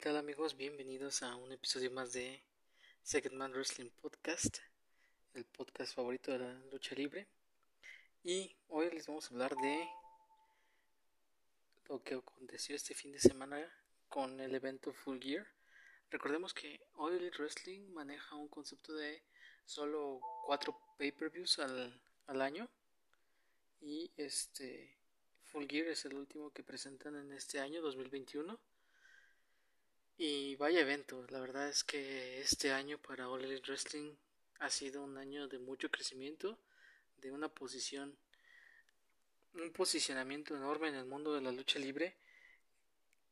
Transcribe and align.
tal 0.00 0.16
amigos? 0.16 0.56
Bienvenidos 0.56 1.22
a 1.22 1.36
un 1.36 1.52
episodio 1.52 1.90
más 1.90 2.14
de 2.14 2.42
Second 3.02 3.34
Man 3.34 3.52
Wrestling 3.52 3.90
Podcast, 4.00 4.56
el 5.34 5.44
podcast 5.44 5.94
favorito 5.94 6.32
de 6.32 6.38
la 6.38 6.54
lucha 6.72 6.94
libre. 6.94 7.28
Y 8.24 8.56
hoy 8.68 8.90
les 8.92 9.06
vamos 9.06 9.26
a 9.26 9.34
hablar 9.34 9.54
de 9.56 9.86
lo 11.86 12.02
que 12.02 12.14
aconteció 12.14 12.74
este 12.76 12.94
fin 12.94 13.12
de 13.12 13.18
semana 13.18 13.70
con 14.08 14.40
el 14.40 14.54
evento 14.54 14.94
Full 14.94 15.18
Gear. 15.20 15.46
Recordemos 16.08 16.54
que 16.54 16.80
All 16.94 17.30
Wrestling 17.38 17.92
maneja 17.92 18.36
un 18.36 18.48
concepto 18.48 18.94
de 18.94 19.22
solo 19.66 20.22
cuatro 20.46 20.80
pay-per-views 20.96 21.58
al, 21.58 22.02
al 22.26 22.40
año. 22.40 22.70
Y 23.82 24.10
este 24.16 24.96
Full 25.44 25.66
Gear 25.68 25.88
es 25.88 26.06
el 26.06 26.14
último 26.14 26.50
que 26.52 26.62
presentan 26.62 27.16
en 27.16 27.32
este 27.32 27.60
año 27.60 27.82
2021 27.82 28.58
y 30.22 30.54
vaya 30.56 30.80
evento, 30.80 31.24
la 31.30 31.40
verdad 31.40 31.70
es 31.70 31.82
que 31.82 32.42
este 32.42 32.72
año 32.72 32.98
para 32.98 33.30
All 33.30 33.42
Elite 33.42 33.62
Wrestling 33.66 34.12
ha 34.58 34.68
sido 34.68 35.02
un 35.02 35.16
año 35.16 35.48
de 35.48 35.58
mucho 35.58 35.90
crecimiento, 35.90 36.58
de 37.22 37.32
una 37.32 37.48
posición, 37.48 38.14
un 39.54 39.72
posicionamiento 39.72 40.54
enorme 40.54 40.88
en 40.88 40.96
el 40.96 41.06
mundo 41.06 41.32
de 41.32 41.40
la 41.40 41.52
lucha 41.52 41.78
libre, 41.78 42.18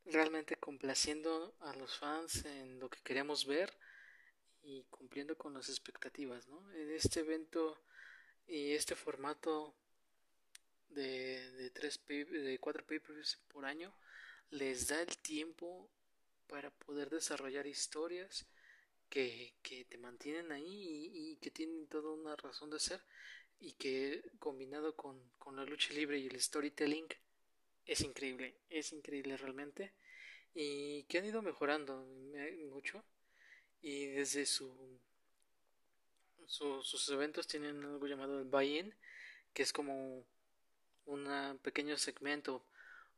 realmente 0.06 0.56
complaciendo 0.56 1.55
a 1.61 1.77
los 1.77 1.98
fans 1.98 2.47
en 2.47 2.80
lo 2.80 2.89
que 2.89 3.02
queríamos 3.02 3.45
ver 3.45 3.70
y 4.62 4.83
cumpliendo 4.84 5.36
con 5.36 5.52
las 5.52 5.69
expectativas, 5.69 6.48
¿no? 6.48 6.73
En 6.73 6.91
este 6.92 7.20
evento 7.20 7.78
y 8.47 8.73
este 8.73 8.95
formato 8.95 9.75
de, 10.89 11.50
de, 11.50 11.69
tres 11.69 12.00
de 12.09 12.59
cuatro 12.59 12.83
pay 12.86 12.98
por 13.48 13.66
año 13.66 13.92
les 14.48 14.89
da 14.89 15.02
el 15.02 15.19
tiempo 15.19 15.91
para 16.49 16.71
poder 16.71 17.11
desarrollar 17.11 17.67
historias 17.67 18.47
que, 19.09 19.55
que 19.63 19.85
te 19.85 19.99
mantienen 19.99 20.53
ahí 20.53 21.11
y, 21.13 21.37
que 21.37 21.51
tienen 21.51 21.87
toda 21.87 22.11
una 22.11 22.37
razón 22.37 22.71
de 22.71 22.81
ser 22.81 23.01
y 23.61 23.73
que 23.75 24.23
combinado 24.39 24.97
con, 24.97 25.21
con 25.39 25.57
la 25.57 25.65
lucha 25.65 25.93
libre 25.95 26.19
y 26.19 26.27
el 26.27 26.41
storytelling 26.41 27.07
es 27.87 28.01
increíble, 28.03 28.55
es 28.69 28.93
increíble 28.93 29.37
realmente 29.37 29.93
y 30.55 31.05
que 31.05 31.19
han 31.19 31.27
ido 31.27 31.43
mejorando 31.43 32.05
mucho 32.71 33.05
y 33.81 34.07
desde 34.07 34.47
su, 34.47 35.01
sus 36.47 37.09
eventos 37.11 37.47
tienen 37.47 37.83
algo 37.85 38.07
llamado 38.07 38.39
el 38.39 38.45
buy-in 38.45 38.95
que 39.53 39.63
es 39.63 39.73
como 39.73 40.27
un 41.07 41.59
pequeño 41.63 41.97
segmento 41.97 42.63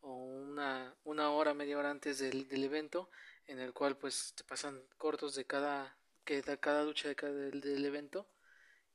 o 0.03 0.15
una, 0.15 0.95
una 1.05 1.31
hora, 1.31 1.55
media 1.55 1.79
hora 1.79 1.91
antes 1.91 2.19
del, 2.19 2.49
del 2.49 2.65
evento, 2.65 3.11
en 3.47 3.59
el 3.59 3.73
cual 3.73 3.97
pues 3.97 4.35
te 4.35 4.45
pasan 4.45 4.83
cortos 4.97 5.35
de 5.35 5.45
cada, 5.45 5.97
que 6.25 6.43
da 6.43 6.57
cada 6.57 6.85
lucha 6.85 7.09
de 7.09 7.17
cada, 7.17 7.33
del, 7.33 7.85
evento 7.85 8.27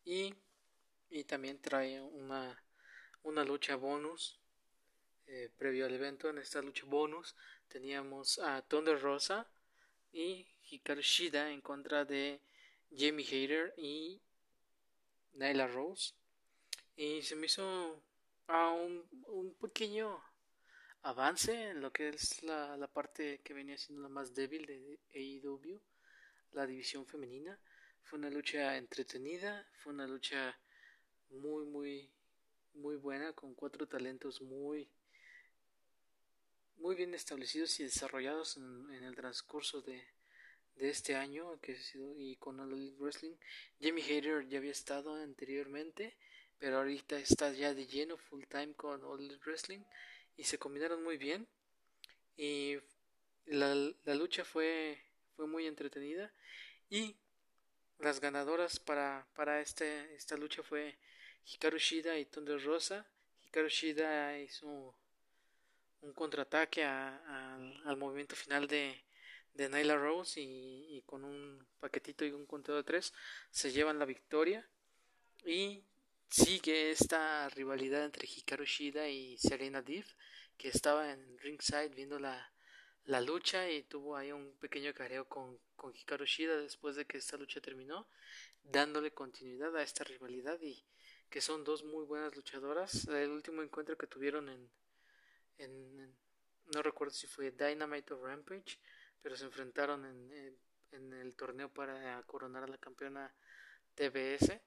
y, 0.04 0.34
y, 1.10 1.24
también 1.26 1.62
trae 1.62 2.02
una, 2.02 2.64
una 3.24 3.44
lucha 3.44 3.76
bonus 3.76 4.40
eh, 5.28 5.50
previo 5.58 5.86
al 5.86 5.94
evento. 5.94 6.30
En 6.30 6.38
esta 6.38 6.62
lucha 6.62 6.86
bonus 6.86 7.36
teníamos 7.68 8.40
a 8.40 8.62
Thunder 8.62 9.00
Rosa 9.02 9.48
y 10.12 10.48
Hikaru 10.70 11.02
Shida 11.02 11.52
en 11.52 11.62
contra 11.62 12.06
de 12.06 12.40
Jamie 12.96 13.26
Hader 13.26 13.74
y 13.78 14.22
Nyla 15.34 15.68
Rose. 15.68 16.14
Y 16.96 17.22
se 17.24 17.36
me 17.36 17.48
hizo 17.48 18.02
a 18.48 18.72
un, 18.72 19.04
un 19.28 19.54
pequeño 19.56 20.22
avance 21.06 21.54
en 21.70 21.82
lo 21.82 21.92
que 21.92 22.10
es 22.10 22.42
la, 22.42 22.76
la 22.78 22.88
parte 22.88 23.40
que 23.44 23.54
venía 23.54 23.78
siendo 23.78 24.02
la 24.02 24.10
más 24.10 24.34
débil 24.34 24.66
de 24.66 25.00
AEW, 25.14 25.80
la 26.54 26.66
división 26.66 27.06
femenina. 27.06 27.60
Fue 28.04 28.18
una 28.18 28.30
lucha 28.30 28.76
entretenida, 28.76 29.68
fue 29.84 29.94
una 29.94 30.08
lucha 30.08 30.58
muy, 31.30 31.66
muy, 31.66 32.10
muy 32.74 32.96
buena, 32.96 33.34
con 33.34 33.54
cuatro 33.54 33.88
talentos 33.88 34.42
muy, 34.42 34.90
muy 36.78 36.96
bien 36.96 37.14
establecidos 37.14 37.80
y 37.80 37.84
desarrollados 37.84 38.58
en, 38.58 38.92
el 39.04 39.16
transcurso 39.16 39.82
de, 39.82 40.04
de 40.76 40.90
este 40.90 41.16
año 41.16 41.60
que 41.62 41.74
ha 41.74 41.82
sido, 41.82 42.16
y 42.18 42.36
con 42.38 42.60
el 42.60 42.96
wrestling 42.98 43.36
Jamie 43.80 44.04
Hader 44.04 44.48
ya 44.48 44.58
había 44.58 44.72
estado 44.72 45.14
anteriormente 45.16 46.18
pero 46.58 46.78
ahorita 46.78 47.18
está 47.20 47.52
ya 47.52 47.74
de 47.74 47.86
lleno 47.86 48.18
full 48.18 48.44
time 48.50 48.74
con 48.74 49.04
All 49.04 49.40
Wrestling 49.46 49.84
y 50.38 50.44
se 50.44 50.58
combinaron 50.58 51.04
muy 51.04 51.18
bien. 51.18 51.48
Y 52.38 52.78
la, 53.46 53.74
la 54.04 54.16
lucha 54.16 54.44
fue, 54.44 55.02
fue 55.36 55.48
muy 55.48 55.68
entretenida. 55.68 56.32
Y 56.90 57.16
las 58.00 58.20
ganadoras 58.20 58.80
para, 58.80 59.26
para 59.36 59.62
este, 59.62 60.16
esta 60.16 60.38
lucha 60.38 60.64
fue 60.64 60.98
Hikaru 61.46 61.78
Shida 61.78 62.18
y 62.18 62.26
Thunder 62.26 62.62
Rosa. 62.64 63.06
Hikaru 63.46 63.70
Shida 63.70 64.40
hizo 64.40 64.96
un 66.02 66.14
contraataque 66.14 66.84
al 66.84 67.98
movimiento 67.98 68.36
final 68.36 68.68
de, 68.68 69.02
de 69.54 69.70
Nyla 69.70 69.96
Rose 69.96 70.40
y, 70.42 70.98
y, 70.98 71.02
con 71.02 71.24
un 71.24 71.66
paquetito 71.80 72.26
y 72.26 72.32
un 72.32 72.46
conteo 72.46 72.76
de 72.76 72.84
tres 72.84 73.14
se 73.50 73.72
llevan 73.72 74.00
la 74.00 74.06
victoria. 74.06 74.68
Y 75.46 75.84
sigue 76.30 76.92
esta 76.92 77.50
rivalidad 77.50 78.06
entre 78.06 78.28
Hikaru 78.28 78.66
Shida 78.66 79.08
y 79.08 79.38
Serena 79.38 79.82
Dev, 79.82 80.06
que 80.58 80.70
estaba 80.70 81.12
en 81.12 81.38
ringside 81.40 81.90
viendo 81.90 82.20
la, 82.20 82.52
la 83.06 83.22
lucha 83.22 83.70
y 83.70 83.84
tuvo 83.84 84.16
ahí 84.16 84.32
un 84.32 84.54
pequeño 84.60 84.94
careo 84.94 85.28
con, 85.28 85.60
con 85.76 85.96
Hikaru 85.96 86.26
Shida 86.26 86.58
después 86.58 86.96
de 86.96 87.06
que 87.06 87.18
esta 87.18 87.38
lucha 87.38 87.62
terminó, 87.62 88.08
dándole 88.64 89.12
continuidad 89.12 89.76
a 89.76 89.84
esta 89.84 90.04
rivalidad 90.04 90.60
y 90.62 90.84
que 91.30 91.42
son 91.42 91.64
dos 91.64 91.84
muy 91.84 92.06
buenas 92.06 92.36
luchadoras. 92.36 93.08
El 93.08 93.32
último 93.32 93.62
encuentro 93.62 93.98
que 93.98 94.08
tuvieron 94.08 94.50
en, 94.50 94.70
en, 95.58 96.16
no 96.74 96.82
recuerdo 96.82 97.14
si 97.14 97.28
fue 97.28 97.52
Dynamite 97.52 98.14
o 98.14 98.26
Rampage, 98.26 98.80
pero 99.22 99.36
se 99.36 99.46
enfrentaron 99.46 100.06
en, 100.06 100.32
en, 100.34 100.58
en 100.92 101.14
el 101.14 101.36
torneo 101.36 101.70
para 101.70 102.22
coronar 102.24 102.64
a 102.64 102.68
la 102.68 102.78
campeona 102.78 103.34
TBS 103.96 104.60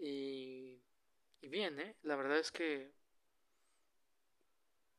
y 0.00 1.48
bien, 1.48 1.78
¿eh? 1.80 1.96
La 2.02 2.16
verdad 2.16 2.38
es 2.38 2.50
que 2.50 2.90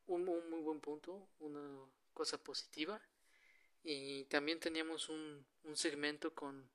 un, 0.10 0.26
muy 0.26 0.62
buen 0.62 0.80
punto, 0.80 1.28
una 1.40 1.62
cosa 2.14 2.38
positiva. 2.38 3.02
Y 3.84 4.26
también 4.26 4.60
teníamos 4.60 5.10
un, 5.10 5.46
un 5.64 5.78
segmento 5.78 6.34
con, 6.34 6.70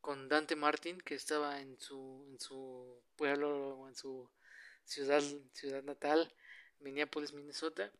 con 0.00 0.28
Dante 0.28 0.56
Martin 0.56 1.00
que 1.00 1.14
estaba 1.14 1.60
en 1.60 1.78
su, 1.78 2.26
en 2.30 2.40
su 2.40 3.00
pueblo 3.16 3.78
o 3.78 3.88
en 3.88 3.94
su 3.94 4.28
ciudad, 4.84 5.22
ciudad 5.52 5.82
natal, 5.84 6.32
Minneapolis, 6.80 7.32
Minnesota. 7.32 7.92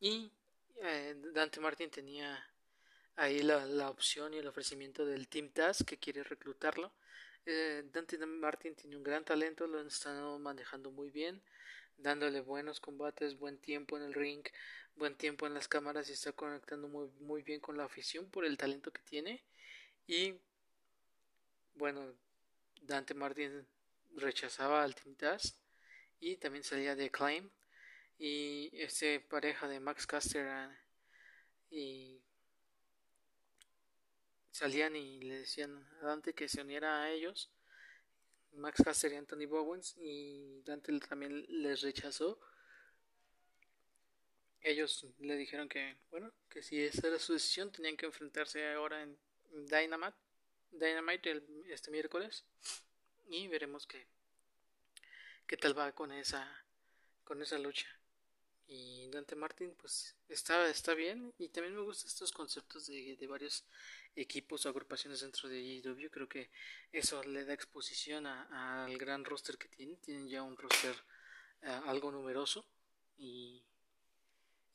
Y 0.00 0.32
eh, 0.82 1.14
Dante 1.34 1.60
Martin 1.60 1.90
tenía 1.90 2.48
ahí 3.16 3.42
la, 3.42 3.66
la 3.66 3.90
opción 3.90 4.32
y 4.32 4.38
el 4.38 4.46
ofrecimiento 4.46 5.04
del 5.04 5.28
Team 5.28 5.50
Task 5.50 5.86
que 5.86 5.98
quiere 5.98 6.22
reclutarlo 6.24 6.92
eh, 7.46 7.84
Dante 7.92 8.18
Martin 8.18 8.74
tiene 8.74 8.96
un 8.96 9.02
gran 9.02 9.24
talento, 9.24 9.66
lo 9.66 9.80
han 9.80 9.88
estado 9.88 10.38
manejando 10.38 10.90
muy 10.90 11.10
bien, 11.10 11.42
dándole 11.98 12.40
buenos 12.40 12.80
combates, 12.80 13.38
buen 13.38 13.58
tiempo 13.58 13.96
en 13.96 14.04
el 14.04 14.14
ring, 14.14 14.42
buen 14.96 15.16
tiempo 15.16 15.46
en 15.46 15.54
las 15.54 15.68
cámaras 15.68 16.08
y 16.08 16.12
está 16.12 16.32
conectando 16.32 16.88
muy, 16.88 17.08
muy 17.20 17.42
bien 17.42 17.60
con 17.60 17.76
la 17.76 17.84
afición 17.84 18.30
por 18.30 18.44
el 18.44 18.56
talento 18.56 18.92
que 18.92 19.02
tiene. 19.02 19.42
Y 20.06 20.34
bueno, 21.74 22.14
Dante 22.82 23.14
Martin 23.14 23.66
rechazaba 24.14 24.82
al 24.82 24.94
Team 24.94 25.14
Taz 25.16 25.56
y 26.20 26.36
también 26.36 26.64
salía 26.64 26.94
de 26.94 27.10
Claim 27.10 27.50
y 28.18 28.70
ese 28.74 29.20
pareja 29.20 29.66
de 29.68 29.80
Max 29.80 30.06
Caster 30.06 30.70
y 31.70 32.20
salían 34.52 34.94
y 34.94 35.20
le 35.22 35.40
decían 35.40 35.84
a 36.00 36.06
Dante 36.06 36.34
que 36.34 36.48
se 36.48 36.60
uniera 36.60 37.02
a 37.02 37.10
ellos. 37.10 37.50
Max 38.52 38.82
Caster 38.84 39.12
y 39.12 39.16
Anthony 39.16 39.46
Bowens 39.48 39.96
y 39.96 40.60
Dante 40.62 40.96
también 41.00 41.44
les 41.48 41.80
rechazó. 41.80 42.38
Ellos 44.60 45.06
le 45.18 45.36
dijeron 45.36 45.68
que, 45.68 45.96
bueno, 46.10 46.32
que 46.48 46.62
si 46.62 46.80
esa 46.80 47.08
era 47.08 47.18
su 47.18 47.32
decisión 47.32 47.72
tenían 47.72 47.96
que 47.96 48.06
enfrentarse 48.06 48.72
ahora 48.74 49.02
en 49.02 49.18
Dynamite, 49.50 50.16
Dynamite 50.70 51.42
este 51.68 51.90
miércoles 51.90 52.44
y 53.28 53.48
veremos 53.48 53.86
qué, 53.86 54.06
qué 55.46 55.56
tal 55.56 55.76
va 55.76 55.92
con 55.92 56.12
esa, 56.12 56.64
con 57.24 57.42
esa 57.42 57.58
lucha 57.58 57.88
y 58.72 59.08
Dante 59.10 59.36
Martin 59.36 59.74
pues 59.74 60.16
está, 60.28 60.66
está 60.68 60.94
bien 60.94 61.34
y 61.38 61.48
también 61.48 61.74
me 61.74 61.82
gustan 61.82 62.08
estos 62.08 62.32
conceptos 62.32 62.86
de, 62.86 63.16
de 63.16 63.26
varios 63.26 63.64
equipos 64.14 64.66
o 64.66 64.68
agrupaciones 64.68 65.20
dentro 65.20 65.48
de 65.48 65.60
IW 65.60 66.10
creo 66.10 66.28
que 66.28 66.50
eso 66.92 67.22
le 67.24 67.44
da 67.44 67.54
exposición 67.54 68.26
al 68.26 68.96
gran 68.98 69.24
roster 69.24 69.56
que 69.56 69.68
tienen 69.68 69.96
tienen 69.96 70.28
ya 70.28 70.42
un 70.42 70.56
roster 70.56 70.94
eh, 71.62 71.80
algo 71.86 72.10
numeroso 72.10 72.64
y, 73.16 73.62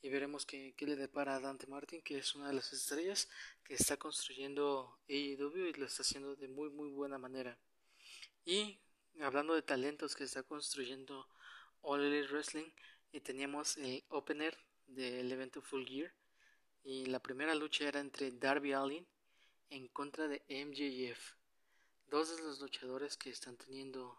y 0.01 0.09
veremos 0.09 0.45
qué, 0.45 0.73
qué 0.75 0.85
le 0.85 0.95
depara 0.95 1.35
a 1.35 1.39
Dante 1.39 1.67
Martin, 1.67 2.01
que 2.01 2.17
es 2.17 2.33
una 2.33 2.47
de 2.47 2.53
las 2.53 2.71
estrellas 2.71 3.29
que 3.63 3.73
está 3.73 3.97
construyendo 3.97 4.97
AEW 5.09 5.67
y 5.67 5.73
lo 5.73 5.85
está 5.85 6.03
haciendo 6.03 6.35
de 6.35 6.47
muy 6.47 6.69
muy 6.69 6.89
buena 6.89 7.17
manera. 7.17 7.57
Y 8.45 8.79
hablando 9.19 9.53
de 9.53 9.61
talentos 9.61 10.15
que 10.15 10.23
está 10.23 10.43
construyendo 10.43 11.27
All 11.81 12.01
Elite 12.03 12.31
Wrestling, 12.31 12.71
y 13.11 13.21
teníamos 13.21 13.77
el 13.77 14.03
opener 14.09 14.57
del 14.87 15.31
evento 15.31 15.61
Full 15.61 15.85
Gear 15.85 16.13
y 16.83 17.05
la 17.07 17.19
primera 17.19 17.55
lucha 17.55 17.87
era 17.87 17.99
entre 17.99 18.31
Darby 18.31 18.73
Allin 18.73 19.05
en 19.69 19.87
contra 19.87 20.27
de 20.27 20.43
MJF, 20.49 21.33
dos 22.09 22.35
de 22.35 22.41
los 22.43 22.59
luchadores 22.59 23.17
que 23.17 23.29
están 23.29 23.57
teniendo 23.57 24.17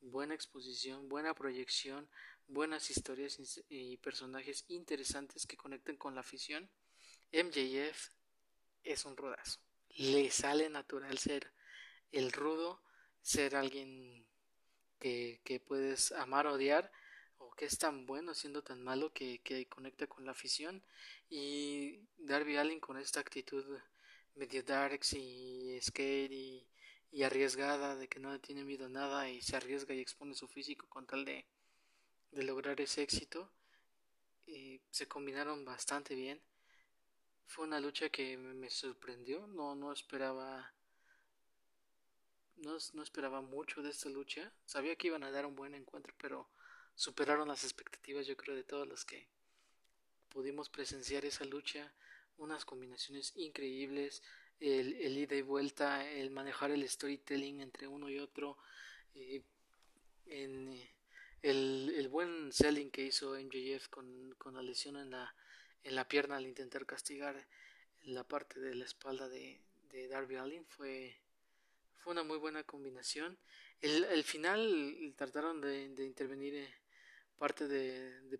buena 0.00 0.34
exposición, 0.34 1.08
buena 1.08 1.34
proyección, 1.34 2.08
buenas 2.46 2.90
historias 2.90 3.38
y 3.68 3.96
personajes 3.98 4.64
interesantes 4.68 5.46
que 5.46 5.56
conecten 5.56 5.96
con 5.96 6.14
la 6.14 6.20
afición. 6.20 6.68
MJF 7.32 8.10
es 8.84 9.04
un 9.04 9.16
rudazo. 9.16 9.60
Le 9.96 10.30
sale 10.30 10.68
natural 10.68 11.18
ser 11.18 11.52
el 12.12 12.32
rudo, 12.32 12.82
ser 13.22 13.56
alguien 13.56 14.26
que, 14.98 15.62
puedes 15.66 16.12
amar 16.12 16.46
odiar, 16.46 16.90
o 17.38 17.54
que 17.54 17.66
es 17.66 17.78
tan 17.78 18.06
bueno 18.06 18.34
siendo 18.34 18.62
tan 18.62 18.82
malo 18.82 19.12
que, 19.12 19.66
conecta 19.68 20.06
con 20.06 20.24
la 20.24 20.32
afición. 20.32 20.82
Y 21.28 22.00
Darby 22.18 22.56
Allin 22.56 22.80
con 22.80 22.96
esta 22.98 23.20
actitud 23.20 23.78
medio 24.34 24.62
darks 24.62 25.14
y 25.14 25.78
skate 25.80 26.32
y 26.32 26.68
y 27.14 27.22
arriesgada, 27.22 27.94
de 27.94 28.08
que 28.08 28.18
no 28.18 28.40
tiene 28.40 28.64
miedo 28.64 28.86
a 28.86 28.88
nada 28.88 29.30
y 29.30 29.40
se 29.40 29.54
arriesga 29.56 29.94
y 29.94 30.00
expone 30.00 30.34
su 30.34 30.48
físico 30.48 30.88
con 30.88 31.06
tal 31.06 31.24
de, 31.24 31.46
de 32.32 32.42
lograr 32.42 32.80
ese 32.80 33.02
éxito. 33.02 33.52
Y 34.46 34.80
se 34.90 35.06
combinaron 35.06 35.64
bastante 35.64 36.16
bien. 36.16 36.42
Fue 37.46 37.66
una 37.66 37.78
lucha 37.78 38.08
que 38.08 38.36
me 38.36 38.68
sorprendió, 38.68 39.46
no, 39.46 39.76
no 39.76 39.92
esperaba 39.92 40.74
no, 42.56 42.78
no 42.94 43.02
esperaba 43.04 43.40
mucho 43.42 43.80
de 43.80 43.90
esta 43.90 44.08
lucha. 44.08 44.52
Sabía 44.64 44.96
que 44.96 45.06
iban 45.06 45.22
a 45.22 45.30
dar 45.30 45.46
un 45.46 45.54
buen 45.54 45.76
encuentro, 45.76 46.12
pero 46.18 46.50
superaron 46.96 47.46
las 47.46 47.62
expectativas 47.62 48.26
yo 48.26 48.36
creo 48.36 48.56
de 48.56 48.64
todos 48.64 48.88
los 48.88 49.04
que 49.04 49.28
pudimos 50.30 50.68
presenciar 50.68 51.24
esa 51.24 51.44
lucha. 51.44 51.94
Unas 52.36 52.64
combinaciones 52.64 53.32
increíbles, 53.36 54.22
el, 54.60 54.94
el, 54.94 55.18
ida 55.18 55.36
y 55.36 55.42
vuelta, 55.42 56.08
el 56.08 56.30
manejar 56.30 56.70
el 56.70 56.88
storytelling 56.88 57.60
entre 57.60 57.86
uno 57.86 58.08
y 58.08 58.18
otro, 58.18 58.58
eh, 59.14 59.42
eh, 60.26 60.90
el, 61.42 61.94
el, 61.96 62.08
buen 62.08 62.52
selling 62.52 62.90
que 62.90 63.02
hizo 63.02 63.36
MJF 63.36 63.88
con, 63.88 64.34
con 64.38 64.54
la 64.54 64.62
lesión 64.62 64.96
en 64.96 65.10
la, 65.10 65.34
en 65.82 65.94
la 65.94 66.08
pierna 66.08 66.36
al 66.36 66.46
intentar 66.46 66.86
castigar 66.86 67.46
la 68.02 68.24
parte 68.24 68.60
de 68.60 68.74
la 68.74 68.84
espalda 68.84 69.28
de, 69.28 69.60
de 69.90 70.08
Darby 70.08 70.36
Allin 70.36 70.64
fue, 70.66 71.16
fue 71.98 72.12
una 72.12 72.22
muy 72.22 72.38
buena 72.38 72.64
combinación. 72.64 73.38
El, 73.80 74.04
el 74.04 74.24
final 74.24 75.14
trataron 75.16 75.60
de, 75.60 75.84
intervenir 76.04 76.54
eh, 76.54 76.74
parte 77.38 77.68
de, 77.68 78.20
de 78.22 78.38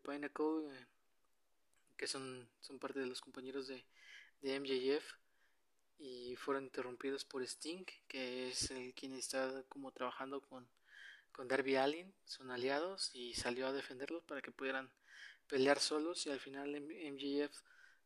que 1.97 2.07
son, 2.07 2.49
son 2.61 2.79
parte 2.79 3.01
de 3.01 3.07
los 3.07 3.21
compañeros 3.21 3.69
de, 3.69 3.85
de 4.41 4.61
MJF 4.61 5.05
y 5.99 6.37
fueron 6.37 6.65
interrumpidos 6.65 7.25
por 7.25 7.43
Sting, 7.43 7.85
que 8.09 8.49
es 8.49 8.71
el 8.71 8.95
quien 8.95 9.15
está 9.15 9.65
como 9.69 9.93
trabajando 9.93 10.41
con, 10.41 10.69
con 11.33 11.49
Darby 11.49 11.77
Allin, 11.77 12.15
son 12.25 12.51
aliados 12.51 13.11
y 13.15 13.35
salió 13.35 13.67
a 13.67 13.73
defenderlos 13.73 14.23
para 14.25 14.43
que 14.43 14.53
pudieran 14.53 14.93
pelear 15.47 15.79
solos 15.79 16.27
y 16.27 16.31
al 16.31 16.41
final 16.41 16.81
MJF 16.81 17.57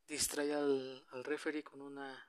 distrae 0.06 0.55
al, 0.55 1.05
al 1.11 1.25
referee 1.25 1.62
con 1.62 1.82
una 1.82 2.25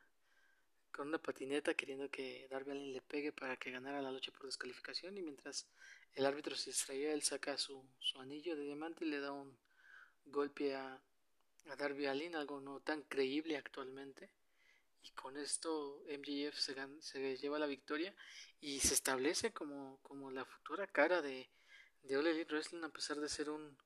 con 0.92 1.08
una 1.08 1.22
patineta 1.22 1.76
queriendo 1.76 2.10
que 2.10 2.48
Darby 2.50 2.72
Allin 2.72 2.94
le 2.94 3.02
pegue 3.02 3.32
para 3.32 3.56
que 3.58 3.72
ganara 3.72 4.02
la 4.02 4.12
lucha 4.12 4.32
por 4.32 4.48
descalificación 4.48 5.18
y 5.18 5.22
mientras 5.22 5.68
el 6.14 6.26
árbitro 6.26 6.56
se 6.56 6.72
distraía 6.72 7.14
él 7.14 7.22
saca 7.22 7.58
su, 7.58 7.86
su 8.00 8.20
anillo 8.20 8.56
de 8.56 8.64
diamante 8.64 9.06
y 9.06 9.10
le 9.10 9.20
da 9.20 9.32
un 9.32 9.58
golpe 10.26 10.76
a, 10.76 11.02
a 11.70 11.76
Darby 11.76 12.08
Allin, 12.08 12.36
algo 12.36 12.60
no 12.62 12.80
tan 12.80 13.04
creíble 13.04 13.58
actualmente 13.58 14.30
y 15.04 15.12
con 15.12 15.38
esto 15.38 16.04
MJF 16.08 16.58
se, 16.58 16.76
se 17.02 17.38
lleva 17.38 17.60
la 17.60 17.68
victoria 17.68 18.14
y 18.60 18.80
se 18.80 18.94
establece 18.94 19.54
como, 19.54 20.00
como 20.02 20.32
la 20.32 20.46
futura 20.46 20.88
cara 20.88 21.22
de, 21.22 21.50
de 22.04 22.18
All 22.18 22.28
Elite 22.28 22.54
Wrestling 22.54 22.84
a 22.84 22.90
pesar 22.90 23.20
de 23.20 23.30
ser 23.30 23.50
un, 23.50 23.78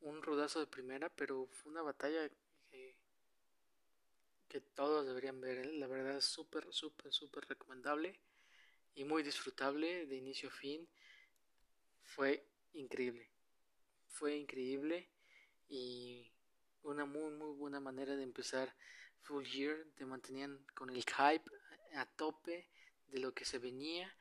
un 0.00 0.22
rodazo 0.22 0.60
de 0.60 0.66
primera, 0.66 1.08
pero 1.10 1.46
fue 1.46 1.72
una 1.72 1.82
batalla 1.82 2.30
que, 2.70 2.96
todos 4.74 5.06
deberían 5.06 5.38
ver, 5.38 5.58
¿eh? 5.58 5.72
la 5.74 5.86
verdad 5.86 6.18
súper, 6.22 6.72
súper, 6.72 7.12
súper 7.12 7.46
recomendable 7.46 8.18
y 8.94 9.04
muy 9.04 9.22
disfrutable 9.22 10.06
de 10.06 10.16
inicio 10.16 10.48
a 10.48 10.52
fin, 10.52 10.88
fue 12.02 12.42
increíble, 12.72 13.28
fue 14.06 14.34
increíble 14.34 15.10
y 15.68 16.32
una 16.86 17.04
muy 17.04 17.30
muy 17.32 17.54
buena 17.54 17.80
manera 17.80 18.16
de 18.16 18.22
empezar 18.22 18.74
Full 19.22 19.44
Year, 19.44 19.86
te 19.96 20.06
mantenían 20.06 20.64
con 20.74 20.90
el 20.90 21.04
hype 21.04 21.50
a 21.94 22.06
tope 22.06 22.68
de 23.08 23.18
lo 23.20 23.34
que 23.34 23.44
se 23.44 23.58
venía 23.58 24.14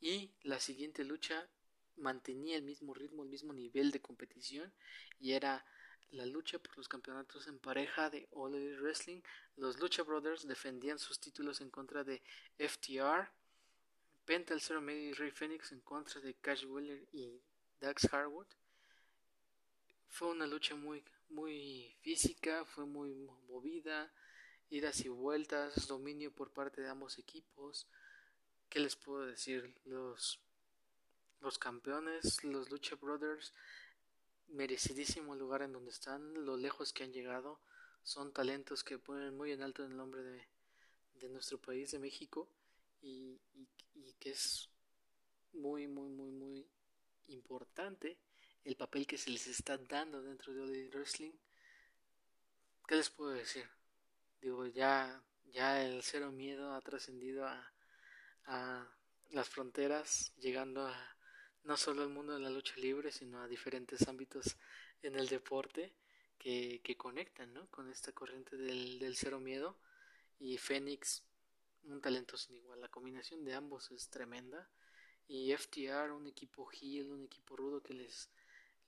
y 0.00 0.30
la 0.42 0.60
siguiente 0.60 1.04
lucha 1.04 1.48
mantenía 1.96 2.56
el 2.56 2.62
mismo 2.62 2.94
ritmo, 2.94 3.22
el 3.22 3.28
mismo 3.28 3.52
nivel 3.52 3.90
de 3.90 4.00
competición 4.00 4.72
y 5.20 5.32
era 5.32 5.64
la 6.10 6.26
lucha 6.26 6.58
por 6.58 6.76
los 6.76 6.88
campeonatos 6.88 7.46
en 7.48 7.58
pareja 7.58 8.10
de 8.10 8.28
All 8.32 8.54
Elite 8.54 8.80
Wrestling. 8.80 9.22
Los 9.56 9.80
Lucha 9.80 10.02
Brothers 10.02 10.46
defendían 10.46 10.98
sus 10.98 11.18
títulos 11.18 11.60
en 11.60 11.70
contra 11.70 12.04
de 12.04 12.22
FTR, 12.58 13.30
Penta 14.26 14.54
el 14.54 14.60
Zero 14.60 14.80
Medio 14.80 15.10
y 15.10 15.12
Rey 15.14 15.30
Phoenix 15.30 15.72
en 15.72 15.80
contra 15.80 16.20
de 16.20 16.34
Cash 16.34 16.66
Wheeler 16.66 17.08
y 17.12 17.40
Dax 17.80 18.12
Harwood. 18.12 18.46
Fue 20.08 20.28
una 20.28 20.46
lucha 20.46 20.76
muy, 20.76 21.02
muy 21.32 21.96
física, 22.00 22.64
fue 22.64 22.86
muy 22.86 23.14
movida, 23.48 24.12
idas 24.70 25.04
y 25.04 25.08
vueltas, 25.08 25.86
dominio 25.88 26.32
por 26.32 26.52
parte 26.52 26.80
de 26.80 26.88
ambos 26.88 27.18
equipos. 27.18 27.88
¿Qué 28.68 28.80
les 28.80 28.96
puedo 28.96 29.26
decir? 29.26 29.74
Los, 29.84 30.40
los 31.40 31.58
campeones, 31.58 32.44
los 32.44 32.70
Lucha 32.70 32.96
Brothers, 32.96 33.52
merecidísimo 34.48 35.34
lugar 35.34 35.62
en 35.62 35.72
donde 35.72 35.90
están, 35.90 36.44
lo 36.44 36.56
lejos 36.56 36.92
que 36.92 37.04
han 37.04 37.12
llegado. 37.12 37.60
Son 38.02 38.32
talentos 38.32 38.82
que 38.84 38.98
ponen 38.98 39.36
muy 39.36 39.52
en 39.52 39.62
alto 39.62 39.84
el 39.84 39.96
nombre 39.96 40.22
de, 40.22 40.48
de 41.14 41.28
nuestro 41.28 41.58
país, 41.58 41.90
de 41.90 41.98
México, 41.98 42.48
y, 43.00 43.40
y, 43.54 43.68
y 43.94 44.12
que 44.14 44.30
es 44.30 44.68
muy, 45.52 45.86
muy, 45.86 46.08
muy, 46.08 46.30
muy 46.30 46.66
importante 47.28 48.16
el 48.64 48.76
papel 48.76 49.06
que 49.06 49.18
se 49.18 49.30
les 49.30 49.46
está 49.46 49.76
dando 49.78 50.22
dentro 50.22 50.52
de 50.54 50.62
All 50.62 50.90
Wrestling. 50.90 51.32
¿Qué 52.86 52.96
les 52.96 53.10
puedo 53.10 53.30
decir? 53.30 53.68
Digo, 54.40 54.66
ya, 54.66 55.22
ya 55.46 55.84
el 55.84 56.02
cero 56.02 56.30
miedo 56.30 56.74
ha 56.74 56.80
trascendido 56.80 57.46
a, 57.46 57.72
a 58.46 58.86
las 59.30 59.48
fronteras, 59.48 60.32
llegando 60.36 60.86
a 60.86 61.16
no 61.64 61.76
solo 61.76 62.02
al 62.02 62.08
mundo 62.08 62.34
de 62.34 62.40
la 62.40 62.50
lucha 62.50 62.74
libre, 62.76 63.12
sino 63.12 63.40
a 63.40 63.48
diferentes 63.48 64.06
ámbitos 64.08 64.56
en 65.02 65.14
el 65.14 65.28
deporte 65.28 65.94
que, 66.38 66.80
que 66.82 66.96
conectan 66.96 67.52
¿no? 67.54 67.68
con 67.70 67.88
esta 67.90 68.12
corriente 68.12 68.56
del, 68.56 68.98
del 68.98 69.16
cero 69.16 69.38
miedo. 69.38 69.78
Y 70.38 70.58
Fénix, 70.58 71.22
un 71.84 72.00
talento 72.00 72.36
sin 72.36 72.56
igual. 72.56 72.80
La 72.80 72.88
combinación 72.88 73.44
de 73.44 73.54
ambos 73.54 73.90
es 73.92 74.08
tremenda. 74.08 74.68
Y 75.28 75.52
FTR, 75.52 76.10
un 76.10 76.26
equipo 76.26 76.68
heel, 76.72 77.12
un 77.12 77.24
equipo 77.24 77.56
rudo 77.56 77.80
que 77.80 77.94
les, 77.94 78.28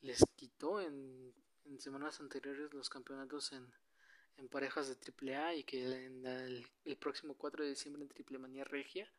les 0.02 0.24
quitó 0.36 0.80
en, 0.80 1.32
semanas 1.78 2.20
anteriores 2.20 2.72
los 2.72 2.88
campeonatos 2.88 3.52
en, 3.52 3.66
en 4.36 4.48
parejas 4.48 4.88
de 4.88 5.34
AAA 5.36 5.54
y 5.56 5.64
que 5.64 6.04
en 6.06 6.24
el, 6.26 6.66
el, 6.84 6.96
próximo 6.96 7.34
4 7.34 7.64
de 7.64 7.70
diciembre 7.70 8.02
en 8.02 8.08
Triple 8.08 8.38
Manía 8.38 8.64
Regia 8.64 9.10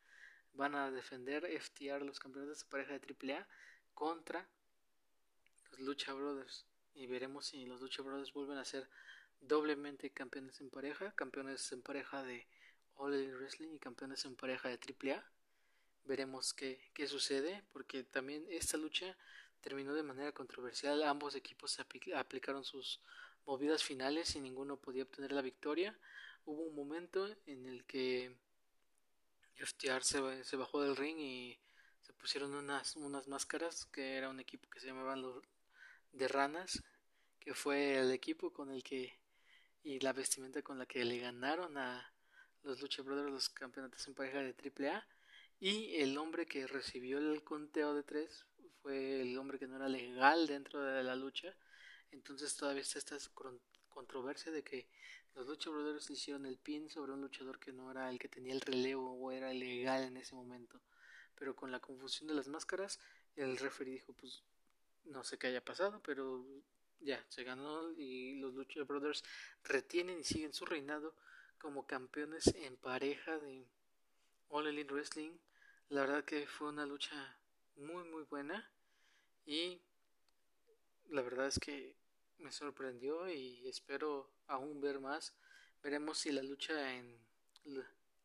van 0.53 0.75
a 0.75 0.89
defender 0.91 1.46
FTR 1.60 2.03
los 2.03 2.20
campeonatos 2.20 2.60
de 2.60 2.70
pareja 2.70 2.98
de 2.98 3.36
AAA 3.36 3.48
contra 3.94 4.48
los 5.72 5.79
Lucha 5.82 6.13
Brothers 6.13 6.65
y 6.94 7.08
veremos 7.08 7.48
si 7.48 7.65
los 7.65 7.82
Lucha 7.82 8.01
Brothers 8.01 8.34
vuelven 8.34 8.58
a 8.58 8.65
ser 8.65 8.89
doblemente 9.41 10.10
campeones 10.12 10.62
en 10.62 10.70
pareja, 10.70 11.13
campeones 11.13 11.72
en 11.72 11.82
pareja 11.82 12.24
de 12.24 12.48
All 12.96 13.13
Elite 13.13 13.36
Wrestling 13.36 13.74
y 13.74 13.79
campeones 13.79 14.25
en 14.25 14.36
pareja 14.36 14.70
de 14.70 14.79
AAA. 14.79 15.24
Veremos 16.05 16.53
qué, 16.53 16.79
qué 16.94 17.08
sucede 17.08 17.63
porque 17.74 18.03
también 18.03 18.46
esta 18.50 18.77
lucha 18.77 19.17
terminó 19.65 19.95
de 19.95 20.03
manera 20.03 20.31
controversial. 20.31 21.01
Ambos 21.01 21.34
equipos 21.34 21.79
aplicaron 22.15 22.63
sus 22.63 23.01
movidas 23.48 23.84
finales 23.84 24.36
y 24.36 24.39
ninguno 24.39 24.77
podía 24.77 25.01
obtener 25.01 25.31
la 25.31 25.41
victoria. 25.41 25.98
Hubo 26.45 26.62
un 26.62 26.75
momento 26.75 27.27
en 27.48 27.65
el 27.65 27.84
que 27.86 28.38
FTR 29.55 30.03
se, 30.03 30.43
se 30.43 30.55
bajó 30.55 30.84
del 30.84 30.95
ring 30.95 31.17
y 31.17 31.57
se 32.03 32.13
pusieron 32.13 32.53
unas, 32.53 32.95
unas 32.95 33.27
máscaras 33.27 33.88
que 33.88 34.17
era 34.17 34.29
un 34.29 34.39
equipo 34.39 34.69
que 34.69 34.79
se 34.79 34.86
llamaban 34.86 35.24
los 35.24 35.43
de 36.12 36.27
ranas 36.27 36.84
que 37.39 37.55
fue 37.55 37.98
el 37.98 38.12
equipo 38.12 38.53
con 38.53 38.69
el 38.72 38.84
que 38.84 39.19
y 39.84 40.00
la 40.00 40.13
vestimenta 40.13 40.62
con 40.62 40.77
la 40.77 40.86
que 40.86 41.03
le 41.03 41.17
ganaron 41.17 41.75
a 41.77 42.13
los 42.62 42.81
Lucha 42.81 43.01
Brothers 43.01 43.31
los 43.31 43.50
campeonatos 43.50 44.07
en 44.07 44.13
pareja 44.13 44.39
de 44.41 44.53
AAA 44.53 45.07
y 45.60 45.95
el 45.95 46.17
hombre 46.19 46.45
que 46.45 46.67
recibió 46.67 47.17
el 47.17 47.43
conteo 47.43 47.95
de 47.95 48.03
tres 48.03 48.45
fue 48.86 49.20
el 49.22 49.36
hombre 49.39 49.58
que 49.58 49.65
no 49.65 49.77
era 49.77 49.89
legal 49.89 50.46
dentro 50.46 50.80
de 50.80 51.01
la 51.01 51.15
lucha. 51.15 51.51
Entonces 52.12 52.56
todavía 52.56 52.84
está 52.84 53.00
esta 53.00 53.18
controversia 53.89 54.51
de 54.51 54.63
que 54.63 54.88
los 55.34 55.48
Lucha 55.48 55.72
Brothers 55.72 56.12
hicieron 56.12 56.46
el 56.46 56.60
pin 56.60 56.88
sobre 56.88 57.12
un 57.12 57.22
luchador 57.22 57.60
que 57.60 57.74
no 57.74 57.89
era 57.89 58.12
el 58.12 58.20
que 58.20 58.30
tenía 58.30 58.54
el 58.54 58.62
relevo 58.62 59.12
o 59.13 59.32
era 59.32 59.51
ilegal 59.51 60.04
en 60.04 60.18
ese 60.18 60.36
momento. 60.36 60.80
Pero 61.34 61.56
con 61.56 61.72
la 61.72 61.80
confusión 61.80 62.27
de 62.27 62.36
las 62.36 62.48
máscaras 62.48 63.00
el 63.36 63.58
referee 63.58 63.94
dijo 63.94 64.13
pues 64.13 64.44
no 65.06 65.24
sé 65.24 65.39
qué 65.39 65.48
haya 65.48 65.65
pasado 65.65 66.00
pero 66.04 66.46
ya, 67.01 67.25
se 67.27 67.44
ganó 67.44 67.92
y 67.94 68.36
los 68.36 68.54
Lucha 68.54 68.84
Brothers 68.84 69.24
retienen 69.63 70.20
y 70.20 70.24
siguen 70.24 70.54
su 70.54 70.63
reinado 70.63 71.15
como 71.58 71.88
campeones 71.88 72.54
en 72.54 72.77
pareja 72.77 73.39
de 73.39 73.65
All 74.50 74.68
Elite 74.68 74.94
Wrestling. 74.94 75.32
La 75.89 76.01
verdad 76.01 76.24
que 76.24 76.46
fue 76.46 76.70
una 76.70 76.86
lucha 76.86 77.36
muy 77.77 78.04
muy 78.04 78.24
buena 78.25 78.70
y 79.46 79.80
la 81.10 81.22
verdad 81.22 81.48
es 81.48 81.60
que 81.60 81.96
me 82.40 82.52
sorprendió 82.52 83.30
y 83.30 83.68
espero 83.68 84.30
aún 84.48 84.82
ver 84.82 85.00
más. 85.00 85.34
Veremos 85.84 86.18
si 86.18 86.32
la 86.32 86.44
lucha 86.44 86.94
en 86.96 87.18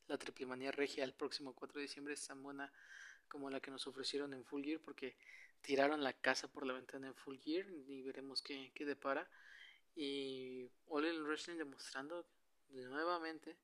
la 0.08 0.18
Triple 0.18 0.46
Manía 0.46 0.72
Regia 0.72 1.04
el 1.04 1.14
próximo 1.14 1.54
4 1.54 1.78
de 1.78 1.82
diciembre 1.82 2.14
es 2.14 2.26
tan 2.26 2.42
buena 2.42 2.72
como 3.28 3.48
la 3.50 3.60
que 3.60 3.70
nos 3.70 3.86
ofrecieron 3.86 4.34
en 4.34 4.44
Full 4.44 4.64
Gear 4.64 4.80
porque 4.80 5.16
tiraron 5.62 6.02
la 6.02 6.12
casa 6.12 6.48
por 6.48 6.66
la 6.66 6.72
ventana 6.72 7.08
en 7.08 7.14
Full 7.14 7.38
Gear 7.38 7.66
y 7.70 8.02
veremos 8.02 8.42
qué, 8.42 8.72
qué 8.74 8.84
depara. 8.84 9.28
Y 9.94 10.68
All 10.88 11.06
In 11.06 11.22
Wrestling 11.24 11.58
demostrando 11.58 12.26
nuevamente 12.70 13.56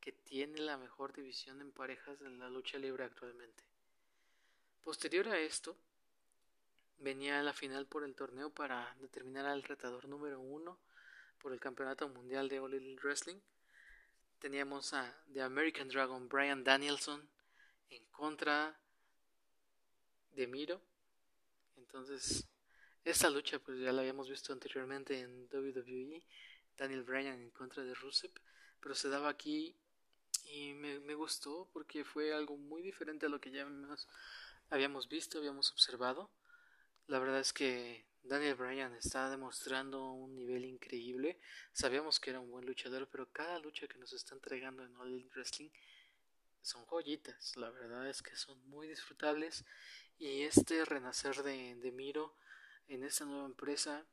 que 0.00 0.12
tiene 0.12 0.58
la 0.58 0.76
mejor 0.76 1.12
división 1.12 1.60
en 1.60 1.72
parejas 1.72 2.20
en 2.20 2.38
la 2.38 2.48
lucha 2.48 2.78
libre 2.78 3.04
actualmente. 3.04 3.64
Posterior 4.82 5.28
a 5.28 5.38
esto, 5.38 5.76
venía 6.98 7.42
la 7.42 7.52
final 7.52 7.86
por 7.86 8.04
el 8.04 8.14
torneo 8.14 8.50
para 8.50 8.94
determinar 9.00 9.46
al 9.46 9.62
retador 9.62 10.08
número 10.08 10.40
uno 10.40 10.78
por 11.38 11.52
el 11.52 11.60
campeonato 11.60 12.08
mundial 12.08 12.48
de 12.48 12.60
All 12.60 12.74
In 12.74 12.96
Wrestling. 13.02 13.40
Teníamos 14.38 14.92
a 14.92 15.14
The 15.32 15.42
American 15.42 15.88
Dragon 15.88 16.28
Brian 16.28 16.64
Danielson 16.64 17.28
en 17.90 18.04
contra 18.06 18.78
de 20.32 20.46
Miro 20.46 20.80
entonces, 21.94 22.48
esta 23.04 23.30
lucha 23.30 23.60
pues 23.60 23.78
ya 23.78 23.92
la 23.92 24.00
habíamos 24.00 24.28
visto 24.28 24.52
anteriormente 24.52 25.20
en 25.20 25.48
WWE, 25.52 26.24
Daniel 26.76 27.04
Bryan 27.04 27.40
en 27.40 27.50
contra 27.50 27.84
de 27.84 27.94
Rusev, 27.94 28.32
pero 28.80 28.96
se 28.96 29.08
daba 29.08 29.28
aquí 29.28 29.76
y 30.46 30.72
me 30.72 31.14
gustó 31.14 31.68
porque 31.72 32.04
fue 32.04 32.34
algo 32.34 32.56
muy 32.56 32.82
diferente 32.82 33.26
a 33.26 33.28
lo 33.28 33.40
que 33.40 33.52
ya 33.52 33.64
habíamos 34.70 35.08
visto, 35.08 35.38
habíamos 35.38 35.70
observado. 35.70 36.30
La 37.06 37.18
verdad 37.18 37.40
es 37.40 37.52
que 37.52 38.06
Daniel 38.22 38.54
Bryan 38.54 38.94
está 38.94 39.28
demostrando 39.28 40.12
un 40.12 40.34
nivel 40.34 40.64
increíble. 40.64 41.38
Sabíamos 41.74 42.18
que 42.18 42.30
era 42.30 42.40
un 42.40 42.50
buen 42.50 42.64
luchador, 42.64 43.06
pero 43.10 43.30
cada 43.30 43.58
lucha 43.58 43.86
que 43.86 43.98
nos 43.98 44.14
está 44.14 44.34
entregando 44.34 44.82
en 44.82 44.96
All 44.96 45.28
Wrestling 45.34 45.68
son 46.62 46.86
joyitas. 46.86 47.58
La 47.58 47.68
verdad 47.68 48.08
es 48.08 48.22
que 48.22 48.34
son 48.36 48.58
muy 48.70 48.88
disfrutables 48.88 49.66
y 50.18 50.42
este 50.42 50.82
renacer 50.86 51.42
de, 51.42 51.74
de 51.74 51.92
Miro 51.92 52.34
en 52.88 53.04
esta 53.04 53.26
nueva 53.26 53.44
empresa 53.44 54.06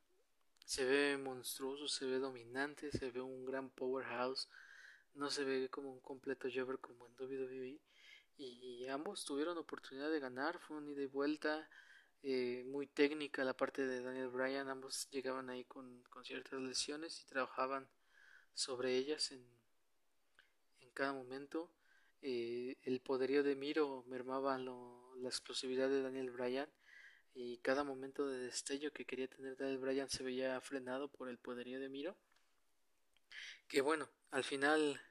se 0.65 0.83
ve 0.83 1.17
monstruoso, 1.17 1.87
se 1.87 2.05
ve 2.05 2.19
dominante, 2.19 2.91
se 2.91 3.09
ve 3.09 3.21
un 3.21 3.45
gran 3.45 3.69
powerhouse, 3.69 4.49
no 5.13 5.29
se 5.29 5.45
ve 5.45 5.69
como 5.69 5.93
un 5.93 6.01
completo 6.01 6.49
Jover 6.53 6.79
como 6.79 7.07
en 7.07 7.13
WWE 7.13 7.79
y 8.37 8.87
ambos 8.87 9.23
tuvieron 9.23 9.57
oportunidad 9.57 10.09
de 10.09 10.19
ganar, 10.19 10.59
fue 10.59 10.75
un 10.75 10.89
ida 10.89 11.03
y 11.03 11.05
vuelta 11.05 11.69
eh, 12.23 12.63
muy 12.67 12.87
técnica 12.87 13.43
la 13.43 13.55
parte 13.55 13.85
de 13.85 14.01
Daniel 14.01 14.29
Bryan, 14.29 14.69
ambos 14.69 15.09
llegaban 15.09 15.49
ahí 15.49 15.63
con, 15.65 16.03
con 16.03 16.23
ciertas 16.23 16.61
lesiones 16.61 17.19
y 17.21 17.25
trabajaban 17.25 17.87
sobre 18.53 18.95
ellas 18.95 19.31
en, 19.31 19.43
en 20.81 20.89
cada 20.91 21.13
momento. 21.13 21.71
Eh, 22.21 22.77
el 22.83 23.01
poderío 23.01 23.41
de 23.41 23.55
Miro 23.55 24.03
mermaba 24.07 24.57
lo, 24.59 25.15
la 25.17 25.29
explosividad 25.29 25.89
de 25.89 26.03
Daniel 26.03 26.29
Bryan 26.29 26.69
y 27.33 27.57
cada 27.59 27.83
momento 27.83 28.27
de 28.27 28.39
destello 28.39 28.91
que 28.93 29.05
quería 29.05 29.27
tener 29.27 29.57
Daniel 29.57 29.79
Bryan 29.79 30.09
se 30.09 30.23
veía 30.23 30.59
frenado 30.61 31.07
por 31.07 31.29
el 31.29 31.39
poderío 31.39 31.79
de 31.79 31.89
Miro. 31.89 32.15
Que 33.67 33.81
bueno, 33.81 34.07
al 34.29 34.43
final 34.43 35.01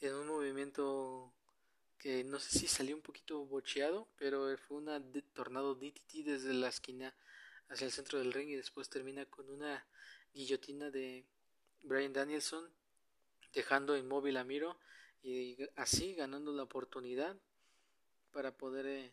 en 0.00 0.14
un 0.14 0.26
movimiento 0.26 1.32
no 2.26 2.38
sé 2.38 2.58
si 2.58 2.68
salió 2.68 2.94
un 2.94 3.02
poquito 3.02 3.46
bocheado, 3.46 4.06
pero 4.18 4.56
fue 4.58 4.76
una 4.76 5.02
tornado 5.32 5.74
DTT 5.74 6.24
desde 6.24 6.52
la 6.52 6.68
esquina 6.68 7.14
hacia 7.68 7.86
el 7.86 7.92
centro 7.92 8.18
del 8.18 8.32
ring 8.32 8.50
y 8.50 8.56
después 8.56 8.90
termina 8.90 9.24
con 9.26 9.48
una 9.48 9.86
guillotina 10.34 10.90
de 10.90 11.24
Brian 11.82 12.12
Danielson 12.12 12.70
dejando 13.54 13.96
inmóvil 13.96 14.36
a 14.36 14.44
Miro 14.44 14.78
y 15.22 15.56
así 15.76 16.14
ganando 16.14 16.52
la 16.52 16.64
oportunidad 16.64 17.36
para 18.32 18.52
poder 18.52 18.86
eh, 18.86 19.12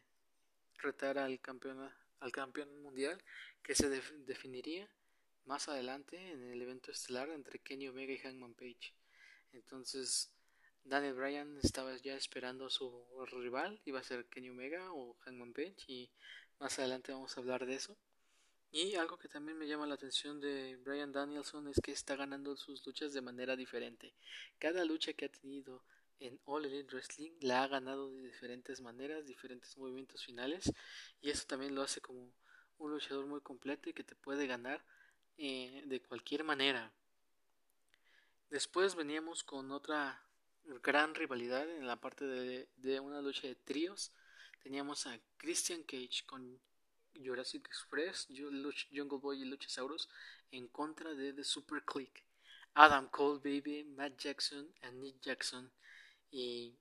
retar 0.79 1.17
al 1.17 1.39
campeón, 1.39 1.89
al 2.19 2.31
campeón 2.31 2.81
mundial 2.81 3.23
que 3.63 3.75
se 3.75 3.89
definiría 3.89 4.89
más 5.45 5.69
adelante 5.69 6.17
en 6.31 6.43
el 6.43 6.61
evento 6.61 6.91
estelar 6.91 7.29
entre 7.29 7.59
Kenny 7.59 7.87
Omega 7.87 8.13
y 8.13 8.17
Hangman 8.17 8.53
Page. 8.53 8.93
Entonces, 9.53 10.31
Daniel 10.83 11.13
Bryan 11.13 11.59
estaba 11.63 11.95
ya 11.97 12.15
esperando 12.15 12.65
a 12.65 12.69
su 12.69 12.91
rival, 13.31 13.81
iba 13.85 13.99
a 13.99 14.03
ser 14.03 14.25
Kenny 14.25 14.49
Omega 14.49 14.91
o 14.91 15.15
Hangman 15.19 15.53
Page, 15.53 15.75
y 15.87 16.09
más 16.59 16.77
adelante 16.79 17.11
vamos 17.11 17.35
a 17.35 17.39
hablar 17.39 17.65
de 17.65 17.75
eso. 17.75 17.97
Y 18.71 18.95
algo 18.95 19.17
que 19.17 19.27
también 19.27 19.57
me 19.57 19.67
llama 19.67 19.85
la 19.85 19.95
atención 19.95 20.39
de 20.39 20.77
Bryan 20.77 21.11
Danielson 21.11 21.67
es 21.67 21.81
que 21.83 21.91
está 21.91 22.15
ganando 22.15 22.55
sus 22.55 22.85
luchas 22.85 23.11
de 23.13 23.21
manera 23.21 23.57
diferente. 23.57 24.13
Cada 24.59 24.85
lucha 24.85 25.11
que 25.11 25.25
ha 25.25 25.29
tenido 25.29 25.83
en 26.21 26.39
All 26.45 26.65
Elite 26.65 26.93
Wrestling 26.93 27.31
la 27.41 27.63
ha 27.63 27.67
ganado 27.67 28.11
de 28.11 28.21
diferentes 28.21 28.79
maneras, 28.79 29.25
diferentes 29.25 29.77
movimientos 29.77 30.23
finales 30.23 30.71
y 31.19 31.31
eso 31.31 31.45
también 31.47 31.75
lo 31.75 31.81
hace 31.81 31.99
como 31.99 32.31
un 32.77 32.91
luchador 32.91 33.25
muy 33.25 33.41
completo 33.41 33.89
y 33.89 33.93
que 33.93 34.03
te 34.03 34.15
puede 34.15 34.47
ganar 34.47 34.83
eh, 35.37 35.83
de 35.85 36.01
cualquier 36.01 36.43
manera. 36.43 36.93
Después 38.49 38.95
veníamos 38.95 39.43
con 39.43 39.71
otra 39.71 40.23
gran 40.83 41.15
rivalidad 41.15 41.69
en 41.69 41.87
la 41.87 41.99
parte 41.99 42.25
de, 42.25 42.99
una 42.99 43.21
lucha 43.21 43.47
de 43.47 43.55
tríos. 43.55 44.11
Teníamos 44.63 45.07
a 45.07 45.19
Christian 45.37 45.83
Cage 45.83 46.23
con 46.25 46.59
Jurassic 47.15 47.65
Express, 47.67 48.27
Jungle 48.29 49.19
Boy 49.19 49.41
y 49.41 49.45
Luchasaurus 49.45 50.09
en 50.51 50.67
contra 50.67 51.13
de 51.13 51.33
The 51.33 51.43
Super 51.43 51.83
Click. 51.83 52.23
Adam 52.73 53.09
Cole, 53.09 53.39
Baby, 53.43 53.83
Matt 53.83 54.17
Jackson 54.17 54.73
y 54.81 54.91
Nick 54.95 55.21
Jackson 55.21 55.71
y 56.31 56.73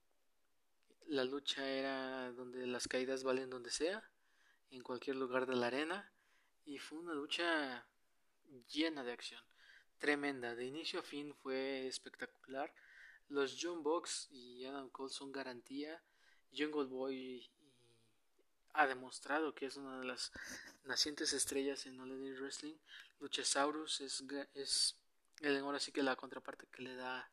la 1.08 1.24
lucha 1.24 1.68
era 1.68 2.30
donde 2.32 2.66
las 2.66 2.86
caídas 2.86 3.24
valen 3.24 3.50
donde 3.50 3.70
sea, 3.70 4.08
en 4.70 4.82
cualquier 4.82 5.16
lugar 5.16 5.46
de 5.46 5.56
la 5.56 5.66
arena 5.66 6.12
y 6.64 6.78
fue 6.78 6.98
una 6.98 7.14
lucha 7.14 7.84
llena 8.68 9.02
de 9.02 9.12
acción, 9.12 9.42
tremenda, 9.98 10.54
de 10.54 10.66
inicio 10.66 11.00
a 11.00 11.02
fin 11.02 11.34
fue 11.34 11.88
espectacular. 11.88 12.72
Los 13.30 13.56
John 13.60 13.84
Box 13.84 14.26
y 14.32 14.64
Adam 14.64 14.90
Cole 14.90 15.12
son 15.12 15.30
garantía. 15.30 16.02
Jungle 16.52 16.86
Boy 16.86 17.48
ha 18.72 18.88
demostrado 18.88 19.54
que 19.54 19.66
es 19.66 19.76
una 19.76 20.00
de 20.00 20.04
las 20.04 20.32
nacientes 20.84 21.32
estrellas 21.32 21.86
en 21.86 22.00
All 22.00 22.10
Wrestling. 22.40 22.74
Luchasaurus 23.20 24.00
es, 24.00 24.24
es 24.54 24.96
el, 25.42 25.58
ahora 25.58 25.78
sí 25.78 25.92
que 25.92 26.02
la 26.02 26.16
contraparte 26.16 26.66
que 26.72 26.82
le 26.82 26.96
da 26.96 27.30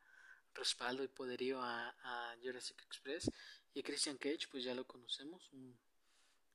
respaldo 0.54 1.04
y 1.04 1.08
poderío 1.08 1.60
a, 1.64 2.36
Jurassic 2.44 2.80
Express. 2.84 3.32
Y 3.74 3.82
Christian 3.82 4.18
Cage, 4.18 4.48
pues 4.52 4.64
ya 4.64 4.76
lo 4.76 4.86
conocemos, 4.86 5.50
un, 5.52 5.80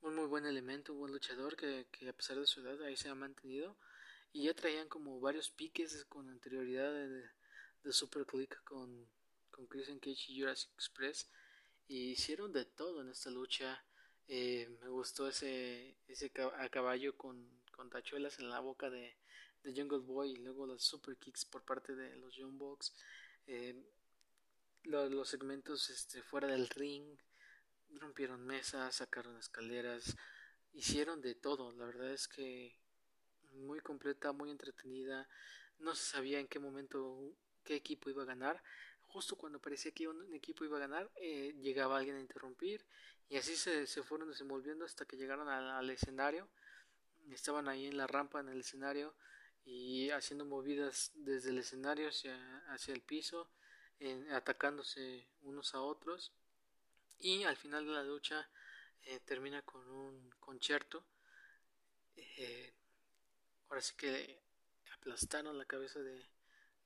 muy 0.02 0.26
buen 0.26 0.46
elemento, 0.46 0.92
un 0.92 1.00
buen 1.00 1.12
luchador 1.12 1.56
que, 1.56 1.88
a 2.08 2.12
pesar 2.12 2.38
de 2.38 2.46
su 2.46 2.60
edad 2.60 2.80
ahí 2.82 2.96
se 2.96 3.08
ha 3.08 3.14
mantenido. 3.16 3.76
Y 4.32 4.44
ya 4.44 4.54
traían 4.54 4.88
como 4.88 5.18
varios 5.18 5.50
piques 5.50 6.04
con 6.04 6.28
anterioridad 6.28 6.92
de, 6.92 7.28
de 7.82 7.92
Super 7.92 8.24
Click 8.24 8.62
con, 8.62 9.08
con 9.52 9.66
Christian 9.68 10.00
Cage 10.00 10.32
y 10.32 10.40
Jurassic 10.40 10.72
Express. 10.74 11.30
Y 11.86 12.10
hicieron 12.10 12.52
de 12.52 12.64
todo 12.64 13.02
en 13.02 13.10
esta 13.10 13.30
lucha. 13.30 13.84
Eh, 14.26 14.68
me 14.80 14.88
gustó 14.88 15.28
ese, 15.28 15.96
ese 16.08 16.32
a 16.58 16.68
caballo 16.68 17.16
con, 17.16 17.48
con 17.76 17.88
tachuelas 17.90 18.40
en 18.40 18.48
la 18.48 18.58
boca 18.58 18.90
de, 18.90 19.16
de 19.62 19.72
Jungle 19.72 19.98
Boy 19.98 20.32
y 20.32 20.36
luego 20.36 20.66
los 20.66 20.82
super 20.82 21.16
kicks 21.16 21.44
por 21.44 21.64
parte 21.64 21.94
de 21.94 22.16
los 22.16 22.34
Young 22.34 22.56
Bucks 22.56 22.92
eh, 23.46 23.74
los, 24.84 25.28
segmentos 25.28 25.90
este, 25.90 26.22
fuera 26.22 26.48
del 26.48 26.68
ring, 26.68 27.16
rompieron 27.90 28.44
mesas, 28.44 28.96
sacaron 28.96 29.36
escaleras, 29.36 30.16
hicieron 30.72 31.20
de 31.20 31.34
todo. 31.34 31.72
La 31.72 31.86
verdad 31.86 32.12
es 32.12 32.28
que 32.28 32.76
muy 33.52 33.80
completa, 33.80 34.32
muy 34.32 34.50
entretenida. 34.50 35.28
No 35.78 35.94
se 35.94 36.04
sabía 36.04 36.40
en 36.40 36.48
qué 36.48 36.58
momento 36.58 37.34
qué 37.64 37.76
equipo 37.76 38.10
iba 38.10 38.22
a 38.22 38.26
ganar. 38.26 38.62
Justo 39.12 39.36
cuando 39.36 39.60
parecía 39.60 39.92
que 39.92 40.08
un 40.08 40.32
equipo 40.32 40.64
iba 40.64 40.78
a 40.78 40.80
ganar, 40.80 41.10
eh, 41.16 41.54
llegaba 41.60 41.98
alguien 41.98 42.16
a 42.16 42.20
interrumpir 42.20 42.82
y 43.28 43.36
así 43.36 43.56
se, 43.56 43.86
se 43.86 44.02
fueron 44.02 44.30
desenvolviendo 44.30 44.86
hasta 44.86 45.04
que 45.04 45.18
llegaron 45.18 45.50
al, 45.50 45.90
escenario. 45.90 46.48
Estaban 47.30 47.68
ahí 47.68 47.86
en 47.86 47.98
la 47.98 48.06
rampa, 48.06 48.40
en 48.40 48.48
el 48.48 48.60
escenario 48.60 49.14
y 49.66 50.08
haciendo 50.10 50.46
movidas 50.46 51.12
desde 51.14 51.50
el 51.50 51.58
escenario 51.58 52.08
hacia, 52.08 52.58
hacia 52.68 52.94
el 52.94 53.02
piso, 53.02 53.50
atacándose 54.30 55.28
unos 55.42 55.74
a 55.74 55.82
otros. 55.82 56.32
Y 57.18 57.44
al 57.44 57.58
final 57.58 57.84
de 57.84 57.92
la 57.92 58.04
lucha 58.04 58.48
eh, 59.02 59.20
termina 59.20 59.60
con 59.60 59.86
un 59.90 60.30
concierto. 60.40 61.04
Eh, 62.16 62.72
ahora 63.68 63.82
sí 63.82 63.94
que 63.94 64.40
aplastaron 64.94 65.58
la 65.58 65.66
cabeza 65.66 66.00
de, 66.00 66.24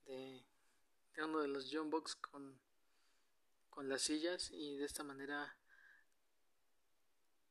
de, 0.06 0.44
uno 1.24 1.40
de 1.40 1.48
los 1.48 1.68
John 1.72 1.90
Box 1.90 2.14
con, 2.16 2.58
con 3.70 3.88
las 3.88 4.02
sillas 4.02 4.50
y 4.50 4.76
de 4.76 4.84
esta 4.84 5.02
manera 5.02 5.56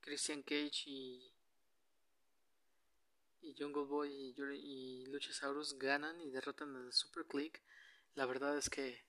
Christian 0.01 0.43
Cage 0.43 0.83
y, 0.85 1.33
y 3.41 3.55
Jungle 3.57 3.85
Boy 3.85 4.11
y, 4.11 4.35
y 4.39 5.05
Luchasaurus 5.07 5.79
ganan 5.79 6.21
y 6.21 6.29
derrotan 6.29 6.75
al 6.75 6.93
Super 6.93 7.25
Click. 7.25 7.61
La 8.13 8.25
verdad 8.25 8.57
es 8.57 8.69
que, 8.69 9.03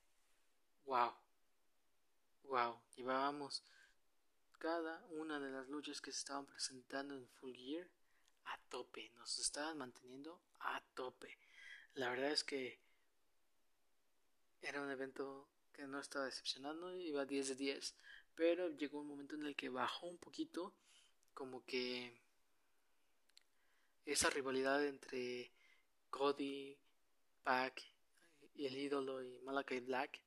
wow, 0.87 1.13
wow, 2.45 2.81
llevábamos 2.97 3.63
cada 4.59 5.05
una 5.11 5.39
de 5.39 5.51
las 5.51 5.69
luchas 5.69 6.01
que 6.01 6.13
se 6.13 6.19
estaban 6.21 6.47
presentando 6.47 7.15
en 7.15 7.29
Full 7.29 7.55
Gear 7.55 7.87
a 8.47 8.59
tope, 8.69 9.11
nos 9.17 9.39
estaban 9.39 9.79
manteniendo 9.79 10.41
a 10.61 10.81
tope. 10.95 11.39
La 11.95 12.11
verdad 12.11 12.31
es 12.31 12.43
que 12.43 12.81
era 14.63 14.83
un 14.83 14.91
evento 14.91 15.49
que 15.73 15.87
no 15.87 16.01
estaba 16.01 16.25
decepcionando, 16.25 16.97
iba 16.97 17.25
10 17.25 17.49
de 17.49 17.55
10, 17.55 17.95
pero 18.35 18.71
llegó 18.71 19.01
un 19.01 19.09
momento 19.09 19.35
en 19.35 19.47
el 19.47 19.55
que 19.55 19.69
bajó 19.69 20.07
un 20.07 20.19
poquito, 20.19 20.75
como 21.35 21.65
que 21.65 22.19
esa 24.07 24.31
rivalidad 24.31 24.85
entre 24.85 25.51
Cody, 26.11 26.77
Pac 27.43 27.83
y 28.55 28.67
el 28.67 28.77
ídolo 28.77 29.23
y 29.23 29.39
Malakai 29.41 29.81
Black, 29.81 30.21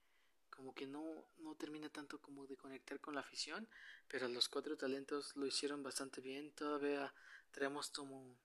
como 0.50 0.74
que 0.76 0.86
no, 0.86 1.26
no 1.40 1.56
termina 1.56 1.90
tanto 1.90 2.22
como 2.22 2.46
de 2.46 2.58
conectar 2.58 3.00
con 3.00 3.16
la 3.16 3.22
afición, 3.22 3.68
pero 4.08 4.28
los 4.28 4.50
cuatro 4.50 4.78
talentos 4.78 5.36
lo 5.36 5.48
hicieron 5.48 5.82
bastante 5.82 6.22
bien, 6.22 6.52
todavía 6.52 7.14
tenemos 7.52 7.90
como 7.90 8.38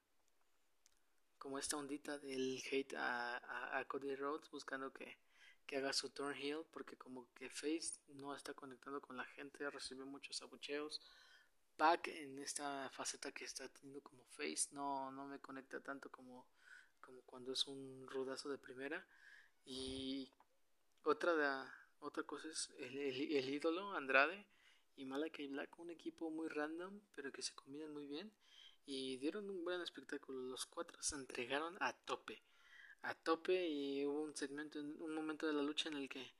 como 1.45 1.59
esta 1.59 1.77
ondita 1.77 2.19
del 2.19 2.63
hate 2.71 2.95
a, 2.95 3.79
a, 3.79 3.85
Cody 3.85 4.17
Rhodes 4.17 4.51
buscando 4.51 4.91
que, 4.95 5.19
que, 5.67 5.77
haga 5.77 5.93
su 5.93 6.11
turn 6.11 6.35
heel 6.35 6.65
porque 6.73 6.97
como 6.97 7.27
que 7.35 7.51
Face 7.51 7.99
no 8.09 8.35
está 8.35 8.55
conectando 8.55 9.01
con 9.01 9.17
la 9.17 9.25
gente, 9.25 9.69
recibe 9.71 10.05
muchos 10.05 10.41
abucheos. 10.43 11.01
Pac 11.77 12.07
en 12.09 12.39
esta 12.39 12.89
faceta 12.91 13.33
que 13.33 13.45
está 13.45 13.69
teniendo 13.69 14.01
como 14.03 14.25
Face 14.37 14.69
no, 14.73 15.11
no 15.11 15.27
me 15.27 15.41
conecta 15.41 15.81
tanto 15.81 16.11
como, 16.11 16.47
como 17.01 17.21
cuando 17.23 17.53
es 17.53 17.67
un 17.67 18.07
rudazo 18.09 18.49
de 18.49 18.59
primera. 18.59 19.05
Y 19.65 20.31
otra, 21.03 21.35
de, 21.35 21.71
otra 22.01 22.23
cosa 22.23 22.49
es 22.49 22.71
el, 22.79 22.97
el, 22.97 23.49
ídolo 23.49 23.93
Andrade 23.95 24.47
y 24.97 25.05
Malakai 25.05 25.49
Black, 25.49 25.79
un 25.79 25.91
equipo 25.91 26.31
muy 26.31 26.49
random 26.49 27.01
pero 27.15 27.33
que 27.33 27.43
se 27.43 27.55
combinan 27.55 27.93
muy 27.93 28.07
bien 28.07 28.33
y 28.87 29.17
dieron 29.19 29.49
un 29.51 29.65
buen 29.65 29.81
espectáculo. 29.81 30.41
Los 30.43 30.67
cuatro 30.67 31.03
se 31.03 31.17
entregaron 31.17 31.77
a 31.81 31.93
tope, 31.93 32.43
a 33.05 33.15
tope 33.15 33.69
y 33.69 34.05
hubo 34.05 34.23
un 34.23 34.35
segmento, 34.35 34.81
un 34.81 35.15
momento 35.15 35.47
de 35.47 35.53
la 35.53 35.63
lucha 35.63 35.89
en 35.89 35.97
el 35.97 36.09
que 36.09 36.33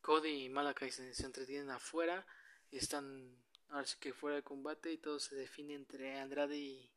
Cody 0.00 0.44
y 0.44 0.48
Malakai 0.48 0.90
se, 0.90 1.12
entretienen 1.24 1.70
afuera 1.70 2.26
y 2.70 2.78
están 2.78 3.36
ahora 3.68 3.86
sí 3.86 3.96
que 4.00 4.12
fuera 4.12 4.36
de 4.36 4.42
combate 4.42 4.92
y 4.92 4.98
todo 4.98 5.20
se 5.20 5.34
define 5.34 5.74
entre 5.74 6.18
Andrade 6.18 6.56
y, 6.56 6.90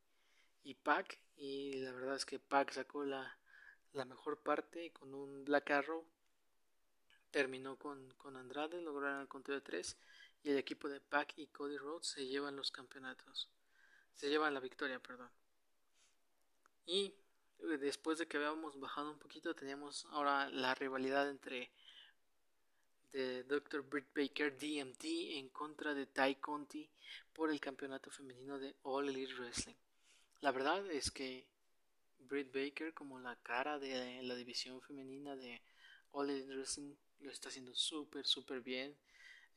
Pac 0.83 1.19
y 1.35 1.73
la 1.81 1.91
verdad 1.91 2.15
es 2.15 2.25
que 2.25 2.39
Pac 2.39 2.71
sacó 2.71 3.03
la, 3.03 3.37
la 3.91 4.05
mejor 4.05 4.41
parte 4.41 4.91
con 4.91 5.13
un 5.13 5.43
Black 5.45 5.71
Arrow 5.71 6.05
terminó 7.31 7.77
con, 7.77 8.13
con 8.13 8.37
Andrade, 8.37 8.81
lograron 8.81 9.21
el 9.21 9.27
conteo 9.27 9.55
de 9.55 9.61
tres 9.61 9.97
y 10.43 10.51
el 10.51 10.57
equipo 10.57 10.87
de 10.89 11.01
Pac 11.01 11.33
y 11.37 11.47
Cody 11.47 11.77
Rhodes 11.77 12.07
se 12.07 12.27
llevan 12.27 12.55
los 12.55 12.71
campeonatos 12.71 13.49
se 14.15 14.29
lleva 14.29 14.51
la 14.51 14.59
victoria, 14.59 14.99
perdón. 14.99 15.29
Y 16.85 17.13
después 17.79 18.17
de 18.17 18.27
que 18.27 18.37
habíamos 18.37 18.79
bajado 18.79 19.11
un 19.11 19.19
poquito, 19.19 19.53
teníamos 19.55 20.05
ahora 20.11 20.49
la 20.49 20.75
rivalidad 20.75 21.29
entre 21.29 21.71
de 23.11 23.43
Dr. 23.43 23.83
Britt 23.83 24.07
Baker 24.15 24.57
DMT 24.57 25.03
en 25.37 25.49
contra 25.49 25.93
de 25.93 26.07
Ty 26.07 26.35
Conti 26.35 26.89
por 27.31 27.51
el 27.51 27.59
campeonato 27.59 28.09
femenino 28.09 28.57
de 28.57 28.75
All 28.81 29.07
Elite 29.07 29.35
Wrestling. 29.35 29.75
La 30.41 30.51
verdad 30.51 30.89
es 30.89 31.11
que 31.11 31.45
Britt 32.19 32.51
Baker 32.51 32.93
como 32.93 33.19
la 33.19 33.35
cara 33.43 33.77
de 33.77 34.23
la 34.23 34.35
división 34.35 34.81
femenina 34.81 35.35
de 35.35 35.61
All 36.11 36.29
Elite 36.29 36.55
Wrestling 36.55 36.95
lo 37.19 37.29
está 37.31 37.49
haciendo 37.49 37.75
súper 37.75 38.25
súper 38.25 38.61
bien 38.61 38.95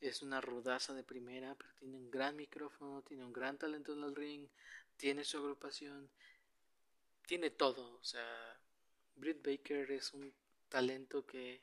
es 0.01 0.21
una 0.21 0.41
rudaza 0.41 0.93
de 0.93 1.03
primera, 1.03 1.55
pero 1.55 1.71
tiene 1.79 1.97
un 1.97 2.11
gran 2.11 2.35
micrófono, 2.35 3.01
tiene 3.01 3.25
un 3.25 3.33
gran 3.33 3.57
talento 3.57 3.93
en 3.93 4.03
el 4.03 4.15
ring, 4.15 4.47
tiene 4.95 5.23
su 5.23 5.37
agrupación, 5.37 6.09
tiene 7.27 7.51
todo. 7.51 7.97
O 7.99 8.03
sea, 8.03 8.59
Britt 9.15 9.45
Baker 9.45 9.91
es 9.91 10.13
un 10.13 10.33
talento 10.69 11.25
que 11.25 11.61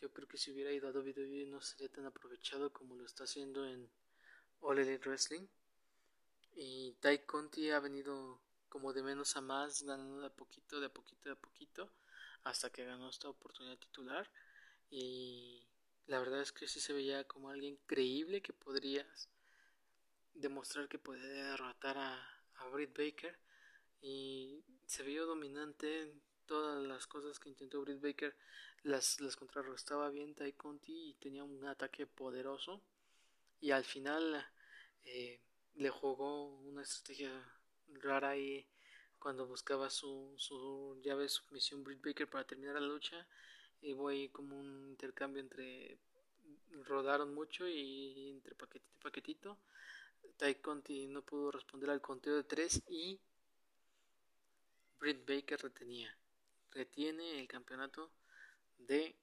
yo 0.00 0.12
creo 0.12 0.28
que 0.28 0.38
si 0.38 0.52
hubiera 0.52 0.70
ido 0.70 0.88
a 0.88 0.92
WWE 0.92 1.46
no 1.46 1.60
sería 1.60 1.88
tan 1.88 2.06
aprovechado 2.06 2.72
como 2.72 2.94
lo 2.94 3.04
está 3.04 3.24
haciendo 3.24 3.66
en 3.66 3.90
All 4.60 4.78
Elite 4.78 5.08
Wrestling. 5.08 5.46
Y 6.54 6.92
Tai 7.00 7.24
Conti 7.24 7.70
ha 7.70 7.80
venido 7.80 8.40
como 8.68 8.92
de 8.92 9.02
menos 9.02 9.36
a 9.36 9.40
más, 9.40 9.82
ganando 9.82 10.20
de 10.20 10.26
a 10.26 10.30
poquito, 10.30 10.78
de 10.78 10.86
a 10.86 10.92
poquito, 10.92 11.28
de 11.28 11.32
a 11.32 11.40
poquito, 11.40 11.90
hasta 12.44 12.70
que 12.70 12.84
ganó 12.84 13.08
esta 13.08 13.28
oportunidad 13.28 13.78
titular. 13.78 14.30
Y 14.90 15.66
la 16.06 16.18
verdad 16.18 16.42
es 16.42 16.52
que 16.52 16.68
sí 16.68 16.80
se 16.80 16.92
veía 16.92 17.24
como 17.24 17.48
alguien 17.48 17.78
creíble 17.86 18.42
que 18.42 18.52
podrías 18.52 19.28
demostrar 20.34 20.88
que 20.88 20.98
podía 20.98 21.26
derrotar 21.26 21.96
a, 21.96 22.42
a 22.56 22.68
Britt 22.68 22.96
Baker 22.96 23.38
y 24.00 24.64
se 24.86 25.02
vio 25.02 25.26
dominante 25.26 26.02
en 26.02 26.22
todas 26.46 26.82
las 26.82 27.06
cosas 27.06 27.38
que 27.38 27.50
intentó 27.50 27.80
Britt 27.82 28.00
Baker 28.00 28.34
las, 28.82 29.20
las 29.20 29.36
contrarrestaba 29.36 30.10
bien 30.10 30.34
Tai 30.34 30.52
Conti 30.54 31.10
y 31.10 31.14
tenía 31.14 31.44
un 31.44 31.64
ataque 31.66 32.06
poderoso. 32.06 32.82
Y 33.60 33.72
al 33.72 33.84
final 33.84 34.46
eh, 35.04 35.40
le 35.74 35.90
jugó 35.90 36.58
una 36.60 36.82
estrategia 36.82 37.30
rara 37.88 38.30
ahí 38.30 38.66
cuando 39.18 39.46
buscaba 39.46 39.90
su, 39.90 40.34
su 40.36 41.00
llave 41.02 41.28
su 41.28 41.42
misión 41.50 41.82
Britt 41.82 42.04
Baker 42.04 42.28
para 42.28 42.46
terminar 42.46 42.74
la 42.74 42.86
lucha. 42.86 43.26
Y 43.80 43.92
voy 43.92 44.28
como 44.30 44.58
un 44.58 44.88
intercambio 44.88 45.40
entre 45.40 45.98
rodaron 46.84 47.34
mucho 47.34 47.66
y 47.66 48.30
entre 48.30 48.54
paquetito 48.54 48.92
y 48.96 49.02
paquetito. 49.02 49.58
Tai 50.36 50.54
Conti 50.56 51.06
no 51.08 51.22
pudo 51.22 51.50
responder 51.50 51.90
al 51.90 52.00
conteo 52.00 52.36
de 52.36 52.44
tres 52.44 52.82
y 52.88 53.20
Britt 54.98 55.26
Baker 55.26 55.60
retenía 55.60 56.16
retiene 56.70 57.40
el 57.40 57.48
campeonato 57.48 58.10
de 58.78 59.16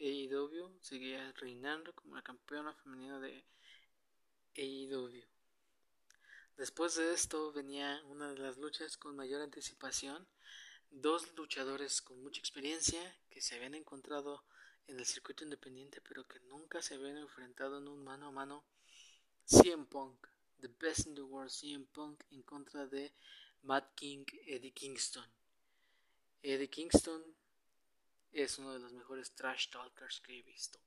AEW 0.00 0.78
seguía 0.80 1.32
reinando 1.32 1.92
como 1.94 2.16
la 2.16 2.22
campeona 2.22 2.74
femenina 2.74 3.18
de 3.20 3.44
AEW 4.56 5.24
después 6.56 6.96
de 6.96 7.12
esto 7.12 7.52
venía 7.52 8.02
una 8.06 8.30
de 8.30 8.38
las 8.38 8.58
luchas 8.58 8.96
con 8.96 9.16
mayor 9.16 9.42
anticipación 9.42 10.26
dos 10.90 11.34
luchadores 11.36 12.00
con 12.00 12.22
mucha 12.22 12.40
experiencia 12.40 13.00
que 13.30 13.40
se 13.40 13.56
habían 13.56 13.74
encontrado 13.74 14.44
en 14.86 14.98
el 14.98 15.06
circuito 15.06 15.44
independiente 15.44 16.00
pero 16.00 16.26
que 16.26 16.40
nunca 16.40 16.82
se 16.82 16.94
habían 16.94 17.18
enfrentado 17.18 17.78
en 17.78 17.88
un 17.88 18.02
mano 18.02 18.28
a 18.28 18.32
mano. 18.32 18.64
CM 19.44 19.86
Punk, 19.86 20.26
The 20.60 20.68
Best 20.68 21.06
in 21.06 21.14
the 21.14 21.22
World 21.22 21.50
CM 21.50 21.86
Punk 21.86 22.22
en 22.30 22.42
contra 22.42 22.86
de 22.86 23.12
Matt 23.62 23.94
King, 23.94 24.24
Eddie 24.46 24.72
Kingston. 24.72 25.26
Eddie 26.42 26.68
Kingston 26.68 27.22
es 28.32 28.58
uno 28.58 28.72
de 28.72 28.78
los 28.78 28.92
mejores 28.92 29.32
trash 29.32 29.68
talkers 29.68 30.20
que 30.20 30.38
he 30.38 30.42
visto. 30.42 30.78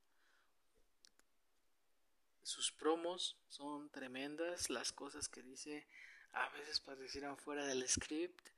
Sus 2.43 2.71
promos 2.71 3.37
son 3.49 3.89
tremendas, 3.89 4.69
las 4.69 4.91
cosas 4.91 5.29
que 5.29 5.41
dice 5.41 5.87
a 6.33 6.49
veces 6.49 6.79
parecieran 6.79 7.37
fuera 7.37 7.65
del 7.65 7.87
script 7.87 8.49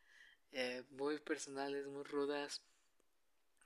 eh, 0.51 0.83
muy 0.91 1.19
personales, 1.19 1.87
muy 1.87 2.03
rudas. 2.03 2.61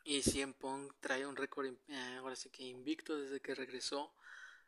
Y 0.05 0.21
CM 0.21 0.53
Punk 0.53 0.93
trae 1.01 1.25
un 1.25 1.35
récord, 1.35 1.73
eh, 1.89 2.15
ahora 2.19 2.35
sí 2.37 2.49
que 2.49 2.63
invicto 2.63 3.17
desde 3.17 3.41
que 3.41 3.55
regresó. 3.55 4.13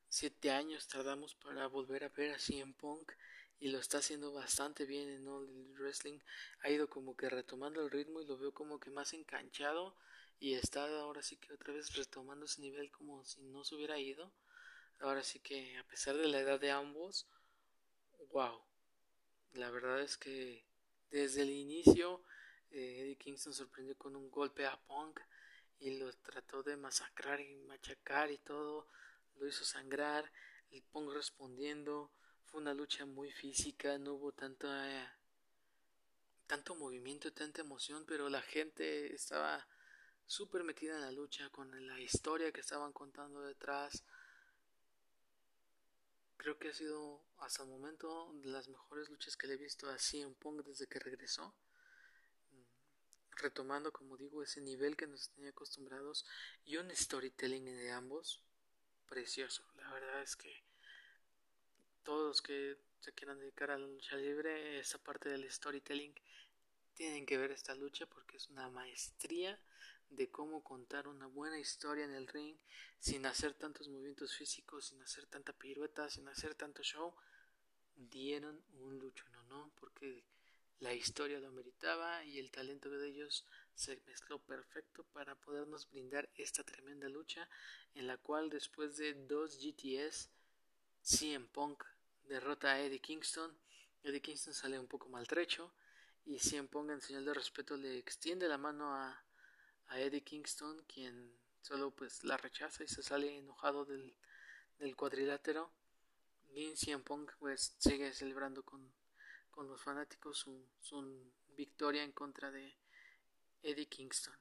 Siete 0.10 0.52
años 0.52 0.88
tardamos 0.88 1.36
para 1.36 1.68
volver 1.68 2.04
a 2.04 2.10
ver 2.10 2.32
a 2.32 2.40
CM 2.40 2.74
Punk 2.74 3.14
y 3.60 3.70
lo 3.70 3.80
está 3.80 3.98
haciendo 3.98 4.32
bastante 4.32 4.86
bien 4.86 5.10
en 5.10 5.28
All 5.28 5.48
Wrestling. 5.78 6.20
Ha 6.62 6.70
ido 6.70 6.90
como 6.90 7.16
que 7.16 7.30
retomando 7.30 7.82
el 7.82 7.92
ritmo 7.92 8.22
y 8.22 8.26
lo 8.26 8.38
veo 8.38 8.54
como 8.54 8.80
que 8.80 8.90
más 8.90 9.14
enganchado 9.14 9.96
y 10.40 10.54
está 10.54 10.86
ahora 11.00 11.22
sí 11.22 11.38
que 11.38 11.54
otra 11.54 11.74
vez 11.74 11.94
retomando 11.96 12.46
ese 12.46 12.62
nivel 12.62 12.90
como 12.92 13.26
si 13.26 13.42
no 13.44 13.64
se 13.66 13.76
hubiera 13.76 14.00
ido. 14.00 14.32
Ahora 15.00 15.24
sí 15.24 15.40
que 15.40 15.78
a 15.78 15.84
pesar 15.84 16.18
de 16.18 16.28
la 16.28 16.40
edad 16.40 16.60
de 16.60 16.72
ambos, 16.72 17.28
wow. 18.32 18.62
La 19.54 19.70
verdad 19.72 20.02
es 20.02 20.18
que 20.18 20.64
desde 21.12 21.42
el 21.42 21.50
inicio 21.50 22.24
eh, 22.72 23.02
Eddie 23.02 23.18
Kingston 23.18 23.54
sorprendió 23.54 23.98
con 23.98 24.16
un 24.16 24.30
golpe 24.30 24.66
a 24.66 24.80
Punk 24.88 25.20
y 25.80 25.98
lo 25.98 26.12
trató 26.14 26.62
de 26.64 26.78
masacrar 26.78 27.40
y 27.42 27.56
machacar 27.56 28.32
y 28.32 28.38
todo, 28.38 28.88
lo 29.38 29.48
hizo 29.48 29.64
sangrar, 29.66 30.32
el 30.72 30.84
Punk 30.84 31.12
respondiendo, 31.14 32.12
fue 32.52 32.62
una 32.62 32.74
lucha 32.74 33.06
muy 33.06 33.32
física, 33.32 33.98
no 33.98 34.14
hubo 34.14 34.32
tanto, 34.32 34.68
tanto 36.48 36.76
movimiento, 36.76 37.32
tanta 37.32 37.62
emoción, 37.62 38.06
pero 38.08 38.30
la 38.30 38.42
gente 38.42 39.14
estaba 39.14 39.68
súper 40.26 40.64
metida 40.64 40.96
en 40.96 41.02
la 41.02 41.12
lucha 41.12 41.50
con 41.50 41.70
la 41.88 42.00
historia 42.00 42.52
que 42.52 42.62
estaban 42.62 42.94
contando 42.94 43.42
detrás. 43.42 44.04
Creo 46.38 46.58
que 46.58 46.70
ha 46.70 46.74
sido 46.74 47.22
hasta 47.40 47.64
el 47.64 47.70
momento 47.70 48.32
de 48.36 48.50
las 48.50 48.68
mejores 48.68 49.10
luchas 49.10 49.36
que 49.36 49.48
le 49.48 49.54
he 49.54 49.58
visto 49.58 49.90
así 49.90 50.22
en 50.22 50.34
Punk 50.36 50.64
desde 50.64 50.88
que 50.88 51.00
regresó 51.00 51.54
retomando, 53.40 53.92
como 53.92 54.18
digo, 54.18 54.44
ese 54.44 54.62
nivel 54.62 54.96
que 54.96 55.08
nos 55.08 55.30
tenía 55.30 55.52
acostumbrados 55.52 56.26
y 56.66 56.78
un 56.78 56.94
storytelling 56.94 57.66
de 57.66 57.92
ambos 57.92 58.44
precioso. 59.08 59.64
La 59.78 59.92
verdad 59.94 60.22
es 60.22 60.36
que 60.36 60.64
todos 62.04 62.42
que 62.42 62.78
se 63.00 63.14
quieran 63.14 63.40
dedicar 63.40 63.72
a 63.72 63.78
la 63.78 63.88
lucha 63.88 64.16
libre, 64.16 64.80
esa 64.80 64.98
parte 64.98 65.30
del 65.30 65.50
storytelling, 65.50 66.14
tienen 66.94 67.26
que 67.26 67.38
ver 67.38 67.52
esta 67.52 67.76
lucha 67.76 68.06
porque 68.08 68.38
es 68.38 68.50
una 68.50 68.70
maestría 68.70 69.60
de 70.10 70.30
cómo 70.30 70.64
contar 70.64 71.08
una 71.08 71.28
buena 71.28 71.60
historia 71.60 72.04
en 72.04 72.14
el 72.14 72.28
ring 72.28 72.58
sin 73.00 73.26
hacer 73.26 73.54
tantos 73.54 73.88
movimientos 73.88 74.36
físicos, 74.36 74.88
sin 74.88 75.02
hacer 75.02 75.26
tanta 75.28 75.54
pirueta, 75.54 76.10
sin 76.10 76.28
hacer 76.28 76.56
tanto 76.56 76.84
show. 76.84 77.14
Dieron 77.96 78.62
un 78.74 78.98
lucho. 78.98 79.26
¿no? 79.50 79.72
Porque 79.80 80.24
la 80.80 80.94
historia 80.94 81.40
lo 81.40 81.52
meritaba 81.52 82.24
y 82.24 82.40
el 82.40 82.52
talento 82.52 82.90
de 82.90 83.10
ellos 83.10 83.46
se 83.76 84.02
mezcló 84.06 84.40
perfecto 84.40 85.04
para 85.12 85.36
podernos 85.36 85.90
brindar 85.90 86.30
esta 86.36 86.64
tremenda 86.64 87.10
lucha 87.10 87.50
en 87.96 88.08
la 88.08 88.18
cual 88.18 88.50
después 88.50 88.96
de 88.98 89.14
dos 89.14 89.58
GTS 89.58 90.30
CM 91.02 91.48
Punk. 91.48 91.84
Derrota 92.28 92.72
a 92.72 92.80
Eddie 92.80 93.00
Kingston. 93.00 93.58
Eddie 94.04 94.22
Kingston 94.22 94.54
sale 94.54 94.80
un 94.80 94.88
poco 94.88 95.10
maltrecho. 95.10 95.74
Y 96.26 96.40
CM 96.40 96.68
Punk 96.68 96.92
en 96.92 97.02
señal 97.02 97.26
de 97.26 97.34
respeto 97.34 97.78
le 97.78 97.98
extiende 97.98 98.48
la 98.48 98.58
mano 98.58 98.94
a, 98.94 99.24
Eddie 99.92 100.22
Kingston 100.22 100.84
quien 100.88 101.34
solo 101.62 101.90
pues 101.90 102.24
la 102.24 102.38
rechaza 102.38 102.84
y 102.84 102.88
se 102.88 103.02
sale 103.02 103.38
enojado 103.38 103.86
del, 103.86 104.16
cuadrilátero. 104.96 105.72
Y 106.54 106.76
CM 106.76 107.04
Punk 107.04 107.32
pues 107.40 107.76
sigue 107.80 108.14
celebrando 108.14 108.64
con 108.64 108.92
con 109.60 109.68
los 109.68 109.82
fanáticos 109.82 110.48
su, 110.80 111.32
victoria 111.58 112.04
en 112.04 112.14
contra 112.14 112.50
de 112.50 112.74
Eddie 113.62 113.88
Kingston. 113.88 114.34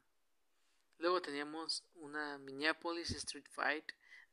Luego 0.98 1.20
teníamos 1.20 1.82
una 1.96 2.38
Minneapolis 2.38 3.10
Street 3.10 3.48
Fight 3.50 3.84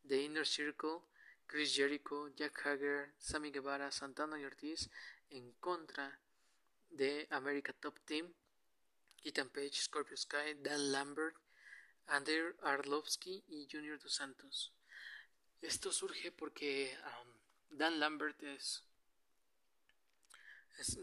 de 0.04 0.22
Inner 0.22 0.46
Circle, 0.46 1.00
Chris 1.46 1.74
Jericho, 1.74 2.28
Jack 2.34 2.66
Hager, 2.66 3.12
Sammy 3.18 3.50
Guevara, 3.50 3.90
Santana 3.90 4.40
y 4.40 4.44
Ortiz 4.44 4.90
en 5.30 5.52
contra 5.52 6.18
de 6.90 7.26
America 7.30 7.72
Top 7.72 7.98
Team, 8.04 8.32
Ethan 9.22 9.48
Page, 9.50 9.74
Scorpio 9.74 10.16
Sky, 10.16 10.54
Dan 10.60 10.92
Lambert, 10.92 11.36
Andrew 12.06 12.54
Arlovsky 12.62 13.44
y 13.48 13.68
Junior 13.70 13.98
Dos 13.98 14.14
Santos. 14.14 14.72
Esto 15.60 15.90
surge 15.90 16.32
porque 16.32 16.96
um, 17.04 17.76
Dan 17.76 17.98
Lambert 17.98 18.42
es 18.42 18.84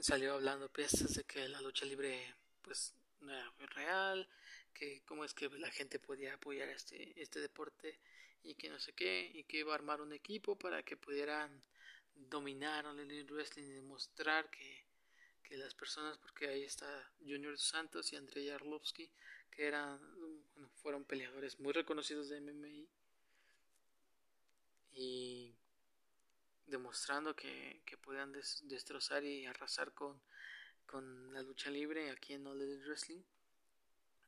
salió 0.01 0.33
hablando 0.35 0.69
pestes 0.69 1.15
de 1.15 1.23
que 1.23 1.47
la 1.49 1.61
lucha 1.61 1.85
libre 1.85 2.35
pues 2.61 2.93
no 3.21 3.33
era 3.33 3.51
real, 3.75 4.29
que 4.73 5.01
cómo 5.05 5.25
es 5.25 5.33
que 5.33 5.49
la 5.49 5.71
gente 5.71 5.99
podía 5.99 6.35
apoyar 6.35 6.69
este, 6.69 7.19
este 7.21 7.39
deporte 7.39 7.99
y 8.43 8.55
que 8.55 8.69
no 8.69 8.79
sé 8.79 8.93
qué, 8.93 9.31
y 9.33 9.43
que 9.45 9.57
iba 9.57 9.71
a 9.71 9.75
armar 9.75 10.01
un 10.01 10.13
equipo 10.13 10.57
para 10.57 10.83
que 10.83 10.97
pudieran 10.97 11.63
dominar 12.15 12.85
el 12.85 13.25
wrestling 13.31 13.63
y 13.63 13.73
demostrar 13.73 14.49
que, 14.49 14.85
que 15.43 15.57
las 15.57 15.73
personas, 15.73 16.17
porque 16.17 16.47
ahí 16.47 16.63
está 16.63 17.11
Junior 17.19 17.57
Santos 17.57 18.11
y 18.13 18.15
Andrei 18.15 18.49
Arlovsky, 18.49 19.09
que 19.49 19.65
eran, 19.65 19.99
bueno, 20.53 20.69
fueron 20.81 21.05
peleadores 21.05 21.59
muy 21.59 21.73
reconocidos 21.73 22.29
de 22.29 22.41
MMA 22.41 22.87
y 24.93 25.55
demostrando 26.67 27.35
que, 27.35 27.81
que 27.85 27.97
podían 27.97 28.31
destrozar 28.31 29.23
y 29.23 29.45
arrasar 29.45 29.93
con, 29.93 30.19
con 30.85 31.33
la 31.33 31.41
lucha 31.41 31.69
libre 31.69 32.11
aquí 32.11 32.33
en 32.33 32.47
All 32.47 32.61
Elite 32.61 32.85
Wrestling. 32.85 33.21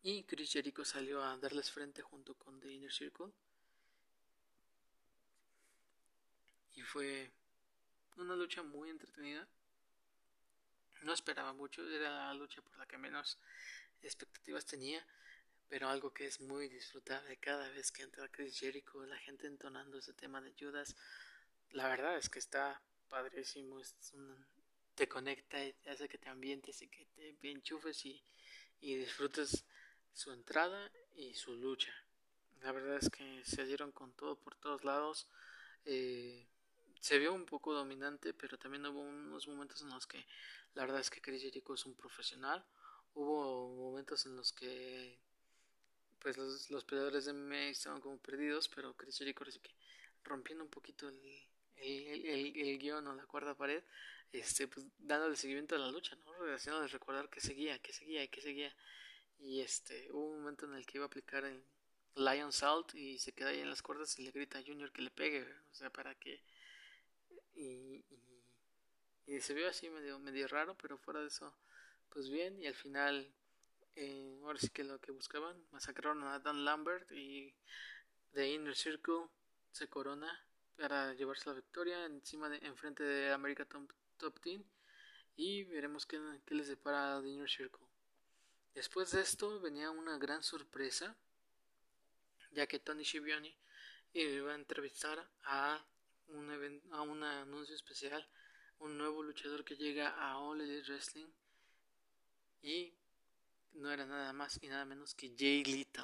Y 0.03 0.23
Chris 0.23 0.51
Jericho 0.51 0.85
salió 0.85 1.23
a 1.23 1.37
darles 1.37 1.71
frente 1.71 2.03
junto 2.03 2.35
con 2.35 2.59
The 2.59 2.71
Inner 2.71 2.91
Circle. 2.91 3.31
Y 6.75 6.81
fue 6.81 7.31
una 8.17 8.35
lucha 8.35 8.63
muy 8.63 8.89
entretenida. 8.89 9.47
No 11.01 11.13
esperaba 11.13 11.53
mucho, 11.53 11.87
era 11.89 12.09
la 12.09 12.33
lucha 12.33 12.61
por 12.61 12.77
la 12.77 12.85
que 12.85 12.97
menos 12.97 13.37
expectativas 14.01 14.65
tenía, 14.65 15.05
pero 15.67 15.89
algo 15.89 16.13
que 16.13 16.25
es 16.25 16.39
muy 16.39 16.69
disfrutable 16.69 17.37
cada 17.37 17.69
vez 17.69 17.91
que 17.91 18.03
entra 18.03 18.29
Chris 18.29 18.59
Jericho, 18.59 19.05
la 19.05 19.17
gente 19.17 19.47
entonando 19.47 19.97
ese 19.97 20.13
tema 20.13 20.41
de 20.41 20.53
Judas, 20.57 20.95
la 21.71 21.87
verdad 21.87 22.17
es 22.17 22.29
que 22.29 22.39
está 22.39 22.81
padrísimo, 23.09 23.81
te 24.95 25.07
conecta 25.07 25.63
y 25.63 25.75
hace 25.87 26.07
que 26.07 26.17
te 26.17 26.29
ambientes 26.29 26.81
y 26.81 26.87
que 26.87 27.05
te 27.05 27.51
enchufes 27.51 28.05
y, 28.05 28.23
y 28.79 28.95
disfrutes 28.95 29.65
su 30.13 30.31
entrada 30.31 30.91
y 31.15 31.33
su 31.33 31.55
lucha. 31.55 31.93
La 32.61 32.71
verdad 32.71 32.97
es 32.97 33.09
que 33.09 33.43
se 33.45 33.65
dieron 33.65 33.91
con 33.91 34.13
todo 34.13 34.37
por 34.39 34.55
todos 34.55 34.83
lados. 34.83 35.27
Eh, 35.83 36.47
se 36.99 37.19
vio 37.19 37.33
un 37.33 37.45
poco 37.45 37.73
dominante, 37.73 38.33
pero 38.33 38.57
también 38.57 38.85
hubo 38.85 39.01
unos 39.01 39.47
momentos 39.47 39.81
en 39.81 39.89
los 39.89 40.07
que 40.07 40.25
la 40.73 40.83
verdad 40.83 41.01
es 41.01 41.09
que 41.09 41.21
Chris 41.21 41.41
Jericho 41.41 41.73
es 41.73 41.85
un 41.85 41.95
profesional. 41.95 42.65
Hubo 43.13 43.69
momentos 43.69 44.25
en 44.25 44.35
los 44.35 44.51
que 44.51 45.17
pues 46.19 46.37
los, 46.37 46.71
los 46.71 46.83
peleadores 46.83 47.25
de 47.25 47.33
MMA 47.33 47.69
estaban 47.69 48.01
como 48.01 48.17
perdidos, 48.17 48.67
pero 48.67 48.95
Chris 48.95 49.17
Jericho 49.17 49.45
rompiendo 50.23 50.63
un 50.63 50.71
poquito 50.71 51.07
el, 51.07 51.21
el, 51.75 52.25
el, 52.25 52.57
el, 52.57 52.79
guion 52.79 53.07
o 53.07 53.13
la 53.13 53.25
cuarta 53.27 53.55
pared, 53.55 53.83
este, 54.31 54.67
pues 54.67 54.85
dándole 54.97 55.35
seguimiento 55.35 55.75
a 55.75 55.77
la 55.77 55.91
lucha, 55.91 56.15
¿no? 56.25 56.31
Haciéndoles 56.53 56.91
recordar 56.91 57.29
que 57.29 57.41
seguía, 57.41 57.79
que 57.79 57.93
seguía 57.93 58.23
y 58.23 58.27
que 58.27 58.41
seguía. 58.41 58.75
Y 59.37 59.61
este, 59.61 60.11
hubo 60.11 60.31
un 60.31 60.39
momento 60.39 60.65
en 60.65 60.73
el 60.73 60.85
que 60.85 60.97
iba 60.97 61.05
a 61.05 61.07
aplicar 61.07 61.45
el 61.45 61.63
Lion 62.15 62.51
Salt 62.51 62.95
y 62.95 63.19
se 63.19 63.33
queda 63.33 63.49
ahí 63.49 63.59
en 63.59 63.69
las 63.69 63.81
cuerdas 63.81 64.17
y 64.17 64.23
le 64.23 64.31
grita 64.31 64.59
a 64.59 64.63
Junior 64.63 64.91
que 64.91 65.01
le 65.01 65.11
pegue, 65.11 65.45
o 65.71 65.73
sea, 65.73 65.89
para 65.89 66.15
que. 66.15 66.41
Y, 67.55 68.03
se 69.39 69.53
vio 69.53 69.67
así 69.67 69.89
medio, 69.89 70.19
medio 70.19 70.47
raro, 70.47 70.75
pero 70.77 70.97
fuera 70.97 71.21
de 71.21 71.27
eso, 71.27 71.53
pues 72.09 72.29
bien. 72.29 72.61
Y 72.61 72.67
al 72.67 72.75
final, 72.75 73.31
eh, 73.95 74.39
ahora 74.43 74.59
sí 74.59 74.69
que 74.69 74.83
lo 74.83 74.99
que 74.99 75.11
buscaban, 75.11 75.55
masacraron 75.71 76.23
a 76.23 76.39
Dan 76.39 76.63
Lambert 76.65 77.11
y 77.11 77.53
The 78.33 78.49
Inner 78.49 78.75
Circle 78.75 79.27
se 79.71 79.87
corona 79.87 80.45
para 80.77 81.13
llevarse 81.13 81.49
la 81.49 81.55
victoria 81.55 82.05
encima 82.05 82.49
de 82.49 82.57
enfrente 82.57 83.03
de 83.03 83.31
America 83.31 83.65
Top, 83.65 83.91
Top 84.17 84.39
Team 84.41 84.63
y 85.37 85.63
veremos 85.63 86.05
qué, 86.05 86.19
qué 86.45 86.55
les 86.55 86.67
depara 86.67 87.21
The 87.21 87.29
Inner 87.29 87.49
Circle. 87.49 87.85
Después 88.73 89.11
de 89.11 89.21
esto 89.21 89.59
venía 89.61 89.89
una 89.89 90.17
gran 90.17 90.43
sorpresa, 90.43 91.15
ya 92.51 92.67
que 92.67 92.79
Tony 92.79 93.05
Schiavone 93.05 93.55
iba 94.13 94.51
a 94.51 94.55
entrevistar 94.55 95.29
a 95.43 95.85
un, 96.27 96.81
a 96.91 97.01
un 97.01 97.23
anuncio 97.23 97.75
especial, 97.75 98.27
un 98.79 98.97
nuevo 98.97 99.23
luchador 99.23 99.63
que 99.63 99.75
llega 99.75 100.09
a 100.09 100.37
All 100.39 100.61
Elite 100.61 100.91
Wrestling 100.91 101.27
y 102.61 102.93
no 103.73 103.91
era 103.91 104.05
nada 104.05 104.33
más 104.33 104.57
y 104.61 104.67
nada 104.67 104.85
menos 104.85 105.13
que 105.13 105.33
Jay 105.37 105.63
Little. 105.63 106.03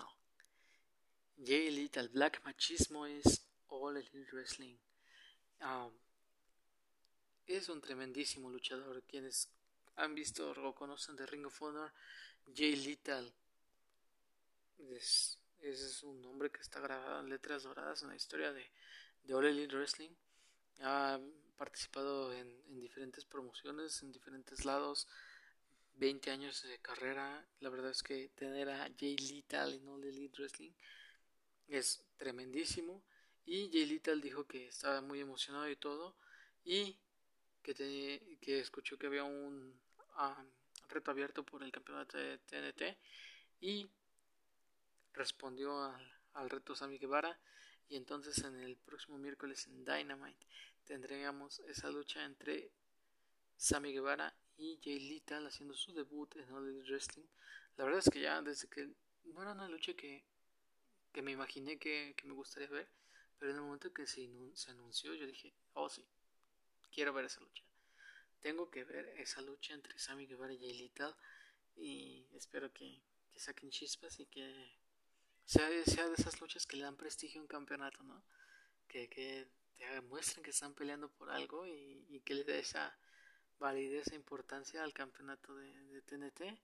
Jay 1.44 1.72
Little, 1.72 2.08
Black 2.10 2.42
Machismo 2.44 3.06
es 3.06 3.46
All 3.68 3.98
Elite 3.98 4.32
Wrestling. 4.32 4.76
Um, 5.62 5.92
es 7.48 7.70
un 7.70 7.82
tremendísimo 7.82 8.50
luchador. 8.50 9.02
Quienes 9.04 9.50
han 9.96 10.14
visto 10.14 10.52
o 10.52 10.76
conocen 10.76 11.16
de 11.16 11.26
Ring 11.26 11.46
of 11.46 11.62
Honor, 11.62 11.92
Jay 12.54 12.76
Little 12.76 13.34
es, 14.90 15.40
es 15.62 16.04
un 16.04 16.22
nombre 16.22 16.52
que 16.52 16.62
está 16.62 16.80
grabado 16.80 17.22
en 17.22 17.30
letras 17.30 17.64
doradas 17.64 18.02
en 18.02 18.10
la 18.10 18.16
historia 18.16 18.52
de, 18.52 18.70
de 19.24 19.34
All 19.34 19.46
Elite 19.46 19.76
Wrestling. 19.76 20.12
Ha 20.82 21.20
participado 21.58 22.34
en, 22.34 22.48
en 22.68 22.80
diferentes 22.80 23.26
promociones, 23.26 24.02
en 24.02 24.12
diferentes 24.12 24.66
lados, 24.66 25.08
20 25.96 26.32
años 26.32 26.64
de 26.64 26.80
carrera. 26.80 27.46
La 27.60 27.70
verdad 27.70 27.92
es 27.92 28.02
que 28.02 28.30
tener 28.30 28.70
a 28.70 28.90
Jay 28.98 29.16
Lethal 29.18 29.74
en 29.74 29.88
All 29.88 30.04
Elite 30.04 30.36
Wrestling 30.38 30.72
es 31.68 32.04
tremendísimo. 32.18 33.04
Y 33.46 33.70
Jay 33.72 33.86
Lethal 33.86 34.22
dijo 34.22 34.46
que 34.46 34.68
estaba 34.68 35.02
muy 35.02 35.20
emocionado 35.20 35.70
y 35.70 35.76
todo. 35.76 36.16
Y 36.64 36.98
que, 37.62 38.38
que 38.42 38.60
escuchó 38.60 38.98
que 38.98 39.08
había 39.08 39.24
un 39.24 39.80
um, 40.18 40.48
reto 40.90 41.12
abierto 41.12 41.44
por 41.44 41.64
el 41.64 41.72
campeonato 41.72 42.18
de 42.18 42.38
TNT. 42.40 42.98
Y 43.60 43.90
respondió 45.14 45.84
al, 45.84 46.20
al 46.34 46.50
reto 46.50 46.76
Sammy 46.76 46.98
Guevara. 46.98 47.40
Y 47.92 47.98
entonces 47.98 48.38
en 48.46 48.58
el 48.58 48.78
próximo 48.78 49.18
miércoles 49.18 49.68
en 49.68 49.84
Dynamite 49.84 50.48
tendríamos 50.86 51.60
esa 51.68 51.92
lucha 51.92 52.24
entre 52.24 52.72
Sammy 53.58 53.92
Guevara 53.92 54.34
y 54.58 54.80
Jay 54.82 54.98
Lethal 54.98 55.46
haciendo 55.46 55.76
su 55.76 55.92
debut 55.92 56.34
en 56.38 56.50
All 56.54 56.70
Elite 56.70 56.90
Wrestling. 56.90 57.26
La 57.76 57.84
verdad 57.84 58.00
es 58.00 58.10
que 58.10 58.22
ya 58.22 58.42
desde 58.42 58.70
que 58.70 58.90
no 59.26 59.42
era 59.42 59.52
una 59.52 59.68
lucha 59.68 59.94
que, 59.94 60.24
que 61.12 61.22
me 61.22 61.32
imaginé 61.32 61.78
que, 61.78 62.14
que, 62.16 62.26
me 62.26 62.34
gustaría 62.34 62.70
ver, 62.70 62.88
pero 63.38 63.52
en 63.52 63.58
el 63.58 63.64
momento 63.64 63.94
que 63.94 64.08
se, 64.08 64.26
se 64.54 64.72
anunció 64.72 65.14
yo 65.14 65.28
dije, 65.28 65.54
oh 65.74 65.90
sí, 65.90 66.06
quiero 66.94 67.12
ver 67.12 67.26
esa 67.26 67.42
lucha. 67.42 67.64
Tengo 68.40 68.72
que 68.72 68.86
ver 68.86 69.06
esa 69.18 69.42
lucha 69.42 69.74
entre 69.74 70.00
Sammy 70.00 70.28
Guevara 70.28 70.54
y 70.54 70.60
Jay 70.60 70.78
Lethal 70.80 71.14
y 71.76 72.26
espero 72.36 72.72
que, 72.72 73.02
que 73.34 73.40
saquen 73.42 73.70
chispas 73.70 74.18
y 74.22 74.28
que 74.28 74.80
sea, 75.46 75.70
sea, 75.86 76.08
de 76.08 76.16
esas 76.16 76.40
luchas 76.42 76.66
que 76.66 76.78
le 76.78 76.84
dan 76.84 76.98
prestigio 76.98 77.40
a 77.40 77.44
un 77.44 77.48
campeonato, 77.48 78.04
¿no? 78.04 78.24
Que, 78.88 79.10
que 79.10 79.48
te 79.78 79.86
demuestren 79.86 80.44
que 80.44 80.52
están 80.52 80.74
peleando 80.74 81.10
por 81.10 81.30
algo 81.30 81.66
y, 81.66 82.06
y 82.10 82.22
que 82.22 82.36
le 82.36 82.44
dé 82.44 82.60
esa 82.60 82.96
validez 83.60 84.12
e 84.12 84.16
importancia 84.16 84.84
al 84.84 84.94
campeonato 84.94 85.56
de, 85.56 85.72
de, 85.90 86.02
TNT. 86.02 86.60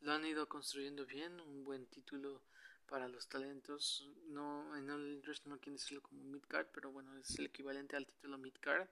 Lo 0.00 0.12
han 0.12 0.24
ido 0.24 0.48
construyendo 0.48 1.06
bien, 1.06 1.40
un 1.40 1.64
buen 1.64 1.86
título 1.86 2.42
para 2.86 3.08
los 3.08 3.28
talentos. 3.28 4.08
No, 4.26 4.76
en 4.76 4.90
el 4.90 5.22
no 5.46 5.58
quieren 5.58 5.76
decirlo 5.76 6.02
como 6.02 6.24
midcard, 6.24 6.66
pero 6.72 6.90
bueno, 6.90 7.16
es 7.18 7.38
el 7.38 7.46
equivalente 7.46 7.96
al 7.96 8.06
título 8.06 8.38
midcard. 8.38 8.88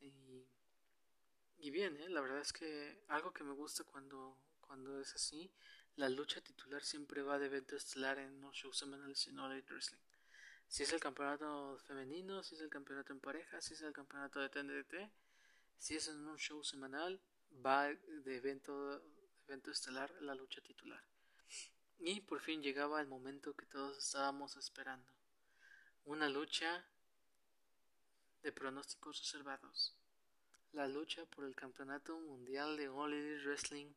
Y, 0.00 0.46
y 1.58 1.70
bien, 1.70 1.96
¿eh? 1.96 2.08
la 2.08 2.20
verdad 2.20 2.40
es 2.40 2.52
que 2.52 3.02
algo 3.08 3.32
que 3.32 3.44
me 3.44 3.52
gusta 3.52 3.84
cuando, 3.84 4.38
cuando 4.60 5.00
es 5.00 5.14
así, 5.14 5.50
la 5.96 6.08
lucha 6.08 6.40
titular 6.40 6.82
siempre 6.82 7.22
va 7.22 7.38
de 7.38 7.46
evento 7.46 7.76
estelar 7.76 8.18
en 8.18 8.40
los 8.40 8.54
shows 8.54 8.78
semanales 8.78 9.26
en 9.28 9.38
All 9.38 9.62
Wrestling. 9.68 9.98
Si 10.68 10.82
es 10.82 10.92
el 10.92 11.00
campeonato 11.00 11.78
femenino, 11.86 12.42
si 12.42 12.54
es 12.54 12.60
el 12.60 12.68
campeonato 12.68 13.12
en 13.12 13.20
pareja, 13.20 13.60
si 13.60 13.74
es 13.74 13.82
el 13.82 13.92
campeonato 13.92 14.40
de 14.40 14.48
TNT 14.48 15.10
si 15.78 15.96
es 15.96 16.08
en 16.08 16.26
un 16.26 16.38
show 16.38 16.62
semanal, 16.64 17.20
va 17.64 17.86
de 17.88 18.36
evento, 18.36 19.02
evento 19.46 19.70
estelar 19.70 20.10
la 20.20 20.34
lucha 20.34 20.60
titular. 20.60 21.02
Y 21.98 22.20
por 22.20 22.40
fin 22.40 22.62
llegaba 22.62 23.00
el 23.00 23.06
momento 23.06 23.54
que 23.54 23.66
todos 23.66 23.98
estábamos 23.98 24.56
esperando. 24.56 25.10
Una 26.04 26.28
lucha 26.28 26.84
de 28.42 28.52
pronósticos 28.52 29.18
reservados. 29.18 29.94
La 30.72 30.88
lucha 30.88 31.24
por 31.26 31.44
el 31.44 31.54
campeonato 31.54 32.18
mundial 32.20 32.76
de 32.76 32.88
All 32.88 33.12
Elite 33.12 33.44
Wrestling 33.44 33.92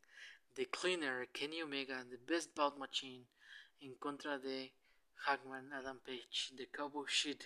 de 0.59 0.69
Cleaner, 0.69 1.29
Kenny 1.29 1.61
Omega, 1.61 2.05
The 2.09 2.17
Best 2.17 2.53
Bout 2.53 2.75
Machine, 2.75 3.25
en 3.79 3.95
contra 3.95 4.37
de 4.37 4.73
Hagman 5.25 5.71
Adam 5.71 6.01
Page, 6.01 6.49
de 6.51 6.67
Cowboy 6.67 7.07
Shit. 7.07 7.45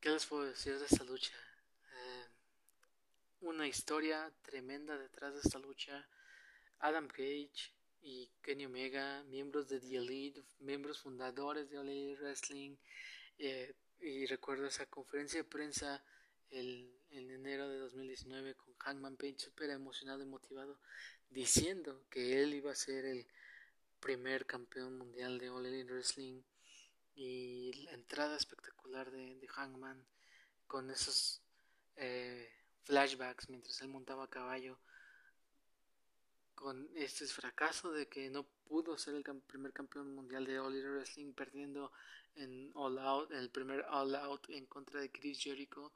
¿Qué 0.00 0.10
les 0.10 0.24
puedo 0.24 0.44
decir 0.44 0.78
de 0.78 0.84
esta 0.84 1.02
lucha? 1.02 1.34
una 3.40 3.66
historia 3.66 4.32
tremenda 4.42 4.96
detrás 4.96 5.34
de 5.34 5.40
esta 5.40 5.58
lucha. 5.58 6.06
Adam 6.78 7.08
Cage 7.08 7.74
y 8.00 8.30
Kenny 8.40 8.66
Omega, 8.66 9.24
miembros 9.24 9.68
de 9.68 9.80
The 9.80 9.96
Elite, 9.96 10.44
miembros 10.60 11.00
fundadores 11.00 11.70
de 11.70 11.80
Elite 11.80 12.20
Wrestling. 12.20 12.76
Eh, 13.36 13.74
y 14.00 14.26
recuerdo 14.26 14.66
esa 14.66 14.86
conferencia 14.86 15.42
de 15.42 15.44
prensa 15.44 16.04
el, 16.52 16.90
en 17.10 17.30
enero 17.30 17.68
de 17.68 17.78
2019 17.78 18.54
con 18.54 18.74
Hangman 18.78 19.16
Page 19.16 19.38
súper 19.38 19.70
emocionado 19.70 20.22
y 20.22 20.26
motivado 20.26 20.78
diciendo 21.30 22.04
que 22.10 22.42
él 22.42 22.54
iba 22.54 22.72
a 22.72 22.76
ser 22.76 23.04
el 23.04 23.26
primer 24.00 24.46
campeón 24.46 24.98
mundial 24.98 25.38
de 25.38 25.48
All 25.48 25.66
Elite 25.66 25.92
Wrestling. 25.92 26.42
Y 27.14 27.72
la 27.84 27.92
entrada 27.92 28.36
espectacular 28.36 29.10
de, 29.10 29.36
de 29.36 29.48
Hangman 29.48 30.06
con 30.66 30.90
esos 30.90 31.42
eh, 31.96 32.50
flashbacks 32.84 33.48
mientras 33.48 33.80
él 33.82 33.88
montaba 33.88 34.24
a 34.24 34.30
caballo 34.30 34.78
con 36.54 36.88
este 36.94 37.26
fracaso 37.26 37.92
de 37.92 38.06
que 38.06 38.30
no 38.30 38.44
pudo 38.64 38.96
ser 38.96 39.14
el 39.14 39.24
primer 39.42 39.72
campeón 39.72 40.14
mundial 40.14 40.46
de 40.46 40.58
All 40.58 40.72
Elite 40.72 40.88
Wrestling 40.88 41.32
perdiendo 41.32 41.92
en 42.34 42.70
All 42.74 42.98
Out, 42.98 43.32
el 43.32 43.50
primer 43.50 43.84
All 43.90 44.14
Out 44.14 44.48
en 44.50 44.66
contra 44.66 45.00
de 45.00 45.10
Chris 45.10 45.40
Jericho 45.40 45.92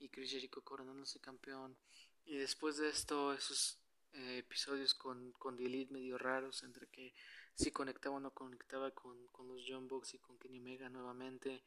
y 0.00 0.08
Chris 0.08 0.32
Jericho 0.32 0.62
coronándose 0.62 1.20
campeón 1.20 1.76
y 2.24 2.36
después 2.36 2.76
de 2.78 2.88
esto 2.88 3.32
esos 3.32 3.78
eh, 4.12 4.38
episodios 4.38 4.94
con, 4.94 5.32
con 5.32 5.56
The 5.56 5.66
Elite 5.66 5.92
medio 5.92 6.18
raros 6.18 6.62
entre 6.62 6.88
que 6.88 7.14
si 7.54 7.70
conectaba 7.70 8.16
o 8.16 8.20
no 8.20 8.32
conectaba 8.32 8.90
con, 8.90 9.28
con 9.28 9.48
los 9.48 9.62
John 9.66 9.86
Box 9.86 10.14
y 10.14 10.18
con 10.18 10.38
Kenny 10.38 10.58
Omega 10.58 10.88
nuevamente 10.88 11.62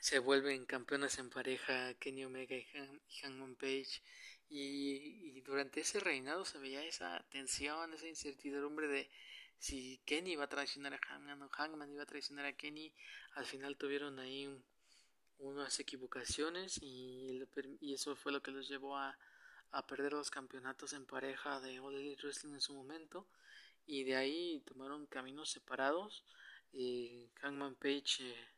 se 0.00 0.18
vuelven 0.18 0.66
campeones 0.66 1.18
en 1.18 1.30
pareja 1.30 1.94
Kenny 1.94 2.24
Omega 2.24 2.54
y, 2.54 2.66
Hangman 3.22 3.54
Page 3.56 4.02
y, 4.50 5.40
durante 5.40 5.80
ese 5.80 5.98
reinado 5.98 6.44
se 6.44 6.58
veía 6.58 6.84
esa 6.84 7.24
tensión, 7.30 7.94
esa 7.94 8.06
incertidumbre 8.06 8.86
de 8.86 9.10
si 9.58 10.02
Kenny 10.04 10.32
iba 10.32 10.44
a 10.44 10.48
traicionar 10.48 10.92
a 10.92 10.98
Hangman 10.98 11.40
o 11.42 11.48
Hangman 11.48 11.90
iba 11.90 12.02
a 12.02 12.06
traicionar 12.06 12.44
a 12.44 12.52
Kenny. 12.52 12.92
Al 13.34 13.46
final 13.46 13.78
tuvieron 13.78 14.18
ahí 14.18 14.62
unas 15.38 15.78
equivocaciones 15.80 16.78
y, 16.82 17.42
eso 17.92 18.16
fue 18.16 18.32
lo 18.32 18.42
que 18.42 18.50
los 18.50 18.68
llevó 18.68 18.96
a, 18.96 19.16
a 19.70 19.86
perder 19.86 20.12
los 20.12 20.30
campeonatos 20.30 20.92
en 20.92 21.06
pareja 21.06 21.60
de 21.60 21.80
All 21.80 21.94
Elite 21.94 22.22
Wrestling 22.22 22.54
en 22.54 22.60
su 22.60 22.74
momento 22.74 23.26
y 23.86 24.04
de 24.04 24.16
ahí 24.16 24.62
tomaron 24.66 25.06
caminos 25.06 25.50
separados. 25.50 26.24
Y 26.72 27.30
Hangman 27.40 27.76
Page 27.76 28.20
eh, 28.20 28.48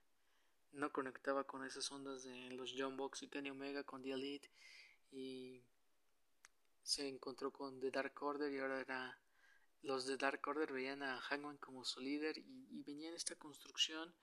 no 0.72 0.90
conectaba 0.90 1.44
con 1.44 1.64
esas 1.64 1.90
ondas 1.92 2.24
de 2.24 2.50
los 2.50 2.74
John 2.76 2.96
Box 2.96 3.22
y 3.22 3.28
Kenny 3.28 3.50
Omega 3.50 3.84
con 3.84 4.02
The 4.02 4.12
Elite 4.12 4.50
y 5.12 5.60
se 6.82 7.08
encontró 7.08 7.50
con 7.50 7.80
The 7.80 7.90
Dark 7.90 8.14
Order 8.22 8.52
y 8.52 8.58
ahora 8.58 8.80
era 8.80 9.18
los 9.82 10.06
de 10.06 10.16
Dark 10.16 10.40
Order 10.46 10.72
veían 10.72 11.02
a 11.02 11.20
Hangman 11.20 11.58
como 11.58 11.84
su 11.84 12.00
líder 12.00 12.38
y, 12.38 12.68
y 12.70 12.82
venía 12.82 13.08
en 13.08 13.14
esta 13.14 13.36
construcción 13.36 14.14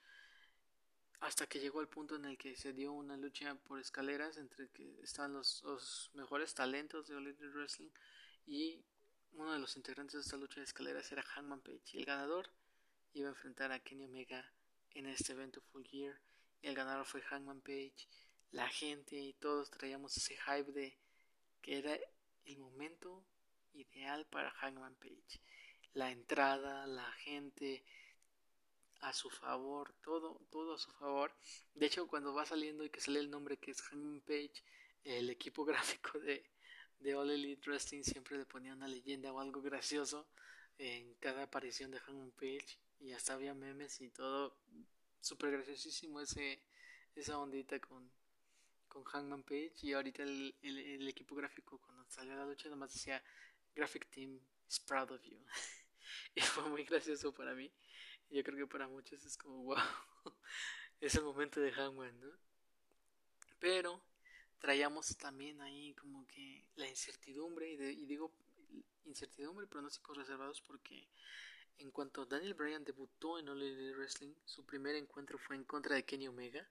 hasta 1.23 1.47
que 1.47 1.59
llegó 1.59 1.81
el 1.81 1.87
punto 1.87 2.15
en 2.15 2.25
el 2.25 2.37
que 2.37 2.55
se 2.55 2.73
dio 2.73 2.91
una 2.91 3.15
lucha 3.15 3.55
por 3.55 3.79
escaleras 3.79 4.37
entre 4.37 4.69
que 4.69 4.99
estaban 5.01 5.33
los, 5.33 6.11
mejores 6.13 6.53
talentos 6.53 7.07
de 7.07 7.17
Elite 7.17 7.47
Wrestling 7.47 7.91
y 8.45 8.83
uno 9.33 9.53
de 9.53 9.59
los 9.59 9.75
integrantes 9.77 10.15
de 10.15 10.21
esta 10.21 10.37
lucha 10.37 10.59
de 10.59 10.65
escaleras 10.65 11.11
era 11.11 11.23
Hangman 11.23 11.61
Page 11.61 11.81
y 11.93 11.99
el 11.99 12.05
ganador 12.05 12.49
iba 13.13 13.29
a 13.29 13.31
enfrentar 13.31 13.71
a 13.71 13.79
Kenny 13.79 14.03
Omega 14.03 14.45
en 14.91 15.05
este 15.05 15.31
evento 15.31 15.61
Full 15.61 15.85
Gear 15.85 16.19
el 16.63 16.75
ganador 16.75 17.05
fue 17.05 17.21
Hangman 17.21 17.61
Page. 17.61 18.07
La 18.51 18.69
gente 18.69 19.17
y 19.17 19.33
todos 19.33 19.69
traíamos 19.69 20.15
ese 20.15 20.37
hype 20.37 20.71
de 20.71 20.97
que 21.61 21.77
era 21.77 21.97
el 22.45 22.57
momento 22.57 23.25
ideal 23.73 24.25
para 24.27 24.49
Hangman 24.51 24.95
Page. 24.95 25.41
La 25.93 26.09
entrada, 26.11 26.87
la 26.87 27.11
gente 27.13 27.83
a 29.03 29.13
su 29.13 29.29
favor, 29.29 29.93
todo, 30.01 30.39
todo 30.49 30.75
a 30.75 30.79
su 30.79 30.91
favor. 30.91 31.31
De 31.73 31.85
hecho, 31.85 32.07
cuando 32.07 32.33
va 32.33 32.45
saliendo 32.45 32.83
y 32.83 32.89
que 32.89 33.01
sale 33.01 33.19
el 33.19 33.29
nombre 33.29 33.57
que 33.57 33.71
es 33.71 33.81
Hangman 33.81 34.21
Page, 34.21 34.53
el 35.03 35.29
equipo 35.29 35.65
gráfico 35.65 36.19
de, 36.19 36.49
de 36.99 37.15
All 37.15 37.29
Elite 37.29 37.69
Wrestling 37.69 38.03
siempre 38.03 38.37
le 38.37 38.45
ponía 38.45 38.73
una 38.73 38.87
leyenda 38.87 39.33
o 39.33 39.39
algo 39.39 39.61
gracioso 39.61 40.27
en 40.77 41.13
cada 41.15 41.43
aparición 41.43 41.91
de 41.91 41.99
Hangman 41.99 42.31
Page 42.31 42.79
y 43.01 43.11
hasta 43.11 43.33
había 43.33 43.53
memes 43.53 43.99
y 43.99 44.09
todo 44.09 44.55
súper 45.19 45.51
graciosísimo 45.51 46.21
ese, 46.21 46.61
esa 47.15 47.37
ondita 47.37 47.79
con, 47.79 48.09
con 48.87 49.03
Hangman 49.03 49.43
Page. 49.43 49.73
Y 49.81 49.93
ahorita 49.93 50.23
el, 50.23 50.55
el, 50.61 51.07
equipo 51.09 51.35
gráfico 51.35 51.77
cuando 51.79 52.09
salió 52.09 52.33
a 52.33 52.37
la 52.37 52.45
lucha 52.45 52.69
nomás 52.69 52.93
decía 52.93 53.21
Graphic 53.75 54.09
Team 54.09 54.39
is 54.69 54.79
proud 54.79 55.11
of 55.11 55.21
you 55.23 55.37
y 56.35 56.41
fue 56.41 56.69
muy 56.69 56.85
gracioso 56.85 57.33
para 57.33 57.53
mí 57.53 57.69
yo 58.33 58.43
creo 58.43 58.57
que 58.57 58.67
para 58.67 58.87
muchos 58.87 59.23
es 59.25 59.37
como 59.37 59.63
wow 59.63 59.77
ese 61.01 61.21
momento 61.21 61.59
de 61.59 61.71
Hangman 61.71 62.19
¿no? 62.19 62.31
pero 63.59 64.01
traíamos 64.59 65.15
también 65.17 65.61
ahí 65.61 65.93
como 65.95 66.27
que 66.27 66.65
la 66.75 66.87
incertidumbre 66.87 67.71
y, 67.71 67.75
y 67.75 68.05
digo 68.05 68.31
incertidumbre 69.05 69.65
y 69.65 69.69
pronósticos 69.69 70.17
reservados 70.17 70.61
porque 70.61 71.07
en 71.77 71.91
cuanto 71.91 72.25
Daniel 72.25 72.53
Bryan 72.53 72.83
debutó 72.83 73.39
en 73.39 73.49
All 73.49 73.61
Elite 73.61 73.95
Wrestling, 73.95 74.33
su 74.45 74.65
primer 74.65 74.95
encuentro 74.95 75.37
fue 75.37 75.55
en 75.55 75.63
contra 75.63 75.95
de 75.95 76.05
Kenny 76.05 76.27
Omega 76.27 76.67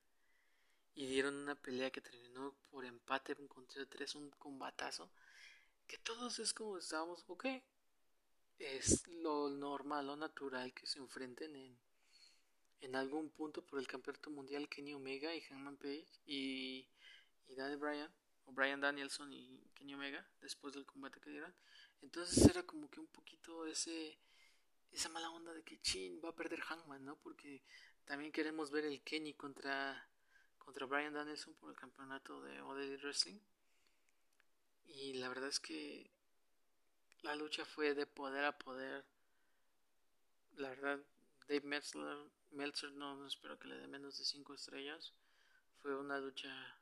y 0.95 1.07
dieron 1.07 1.35
una 1.35 1.55
pelea 1.55 1.91
que 1.91 2.01
terminó 2.01 2.55
por 2.71 2.85
empate 2.85 3.35
contra 3.49 3.85
tres, 3.87 4.15
un 4.15 4.31
combatazo, 4.31 5.11
que 5.87 5.99
todos 5.99 6.39
es 6.39 6.53
como 6.53 6.79
estábamos, 6.79 7.25
ok, 7.27 7.47
es 8.59 9.07
lo 9.09 9.51
normal, 9.51 10.07
lo 10.07 10.17
natural 10.17 10.73
que 10.73 10.87
se 10.87 10.99
enfrenten 10.99 11.55
en, 11.57 11.79
en 12.81 12.97
algún 12.97 13.31
punto 13.31 13.65
por 13.65 13.79
el 13.79 13.87
campeonato 13.87 14.31
mundial 14.31 14.69
Kenny 14.69 14.95
Omega 14.95 15.35
y 15.35 15.41
Hangman 15.43 15.77
Page 15.77 16.07
y, 16.27 16.89
y 17.49 17.55
Daniel 17.55 17.79
Bryan, 17.79 18.13
o 18.47 18.53
Bryan 18.53 18.81
Danielson 18.81 19.33
y 19.33 19.71
Kenny 19.75 19.95
Omega, 19.95 20.27
después 20.41 20.75
del 20.75 20.87
combate 20.87 21.21
que 21.21 21.31
dieron. 21.31 21.55
Entonces 22.03 22.45
era 22.47 22.65
como 22.65 22.91
que 22.91 23.01
un 23.01 23.07
poquito 23.07 23.67
ese 23.67 24.19
esa 24.91 25.09
mala 25.09 25.31
onda 25.31 25.55
de 25.55 25.63
que 25.63 25.81
Chin 25.81 26.21
va 26.23 26.31
a 26.31 26.35
perder 26.35 26.61
Hangman, 26.61 27.05
¿no? 27.05 27.17
Porque 27.17 27.63
también 28.05 28.31
queremos 28.31 28.71
ver 28.71 28.85
el 28.85 29.03
Kenny 29.03 29.35
contra 29.35 30.07
contra 30.59 30.87
Bryan 30.87 31.15
Danielson 31.15 31.55
por 31.55 31.71
el 31.71 31.77
campeonato 31.77 32.43
de 32.43 32.61
All 32.61 32.99
Wrestling. 32.99 33.41
Y 34.87 35.15
la 35.15 35.29
verdad 35.29 35.49
es 35.49 35.61
que 35.61 36.11
la 37.23 37.35
lucha 37.37 37.65
fue 37.65 37.95
de 37.95 38.07
poder 38.07 38.45
a 38.45 38.59
poder. 38.59 39.05
La 40.57 40.69
verdad, 40.71 41.01
Dave 41.49 41.63
Meltzer, 41.63 42.01
Meltzer 42.51 42.93
no, 42.93 43.27
espero 43.27 43.59
que 43.59 43.69
le 43.69 43.79
dé 43.79 43.87
menos 43.87 44.19
de 44.19 44.25
5 44.25 44.55
estrellas. 44.55 45.13
Fue 45.83 45.97
una 45.97 46.19
lucha 46.19 46.77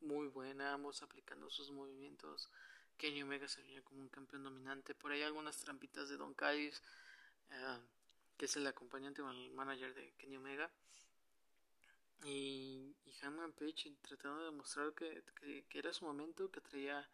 muy 0.00 0.28
buena, 0.28 0.72
ambos 0.72 1.02
aplicando 1.02 1.50
sus 1.50 1.70
movimientos. 1.70 2.48
Kenny 2.96 3.22
Omega 3.22 3.48
se 3.48 3.62
veía 3.62 3.82
como 3.82 4.00
un 4.00 4.08
campeón 4.08 4.44
dominante. 4.44 4.94
Por 4.94 5.12
ahí 5.12 5.22
algunas 5.22 5.56
trampitas 5.58 6.08
de 6.08 6.16
Don 6.16 6.34
Callis, 6.34 6.82
eh, 7.50 7.78
que 8.36 8.46
es 8.46 8.56
el 8.56 8.66
acompañante 8.66 9.22
o 9.22 9.30
el 9.30 9.50
manager 9.52 9.94
de 9.94 10.12
Kenny 10.18 10.36
Omega. 10.36 10.70
Y, 12.24 12.96
y 13.06 13.12
Hangman 13.20 13.52
Page 13.52 13.94
tratando 14.02 14.40
de 14.40 14.44
demostrar 14.46 14.92
que, 14.94 15.22
que, 15.68 15.78
era 15.78 15.92
su 15.92 16.04
momento, 16.04 16.50
que 16.50 16.60
traía, 16.60 17.08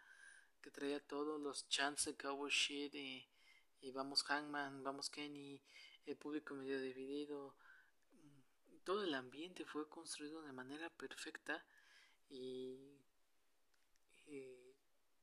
que 0.65 0.71
traía 0.71 0.99
todos 0.99 1.39
los 1.39 1.69
chances 1.69 2.07
de 2.07 2.17
Cowboy 2.17 2.51
Shit 2.51 2.95
y 2.95 3.93
vamos 3.93 4.23
Hangman, 4.23 4.83
vamos 4.83 5.11
Kenny, 5.11 5.61
el 6.07 6.17
público 6.17 6.55
medio 6.55 6.81
dividido. 6.81 7.55
Todo 8.83 9.05
el 9.05 9.13
ambiente 9.13 9.67
fue 9.67 9.87
construido 9.91 10.41
de 10.41 10.53
manera 10.53 10.89
perfecta 10.89 11.63
y, 12.31 12.79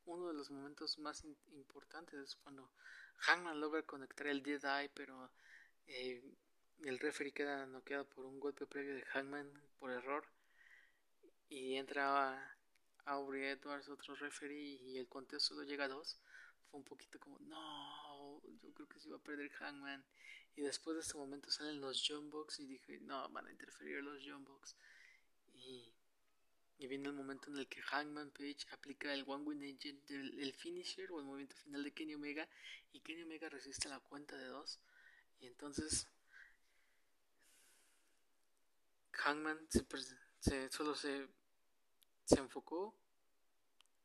uno 0.06 0.28
de 0.28 0.34
los 0.36 0.52
momentos 0.52 1.00
más 1.00 1.24
importantes 1.54 2.20
es 2.20 2.36
cuando 2.36 2.70
Hangman 3.18 3.60
logra 3.60 3.82
conectar 3.82 4.28
el 4.28 4.44
Dead 4.44 4.64
Eye, 4.64 4.92
pero 4.94 5.32
eh, 5.88 6.24
el 6.84 7.00
referee 7.00 7.34
queda 7.34 7.66
noqueado 7.66 8.08
por 8.08 8.26
un 8.26 8.40
golpe 8.40 8.68
previo 8.68 8.94
de 8.94 9.06
Hangman 9.06 9.52
por 9.80 9.90
error 9.90 10.24
y 11.50 11.76
entra 11.78 12.58
Aubrey 13.06 13.44
Edwards, 13.44 13.90
otro 13.90 14.16
referee, 14.16 14.80
y 14.82 14.98
el 14.98 15.08
conteo 15.08 15.40
solo 15.40 15.64
llega 15.64 15.86
a 15.86 15.90
dos. 15.90 16.20
Fue 16.70 16.80
un 16.80 16.86
poquito 16.86 17.20
como, 17.20 17.40
no, 17.40 18.42
yo 18.62 18.74
creo 18.74 18.88
que 18.88 19.00
se 19.00 19.10
iba 19.10 19.18
a 19.18 19.22
perder 19.22 19.52
Hangman. 19.52 20.06
Y 20.56 20.62
después 20.62 20.96
de 20.96 21.02
este 21.02 21.18
momento 21.18 21.50
salen 21.50 21.80
los 21.80 22.04
John 22.08 22.30
Box 22.30 22.60
y 22.60 22.66
dije, 22.66 23.00
no, 23.02 23.28
van 23.30 23.48
a 23.48 23.52
interferir 23.52 24.04
los 24.04 24.22
John 24.26 24.44
Box. 24.44 24.76
Y, 25.54 25.94
y 26.78 26.88
viene 26.88 27.08
el 27.08 27.14
momento 27.14 27.50
en 27.50 27.58
el 27.58 27.68
que 27.68 27.82
Hangman 27.82 28.32
Page 28.32 28.68
aplica 28.72 29.14
el 29.14 29.24
One 29.28 29.44
Win 29.44 29.64
Agent, 29.64 30.10
el, 30.12 30.40
el 30.40 30.54
finisher 30.54 31.12
o 31.12 31.20
el 31.20 31.26
movimiento 31.26 31.56
final 31.56 31.84
de 31.84 31.92
Kenny 31.92 32.16
Omega. 32.16 32.48
Y 32.92 33.00
Kenny 33.02 33.24
Omega 33.24 33.50
resiste 33.50 33.88
la 33.88 34.00
cuenta 34.00 34.38
de 34.38 34.46
dos. 34.46 34.80
Y 35.40 35.48
entonces 35.48 36.08
Hangman 39.14 39.68
se, 40.40 40.70
solo 40.72 40.96
se, 40.96 41.28
se 42.32 42.40
enfocó 42.40 42.96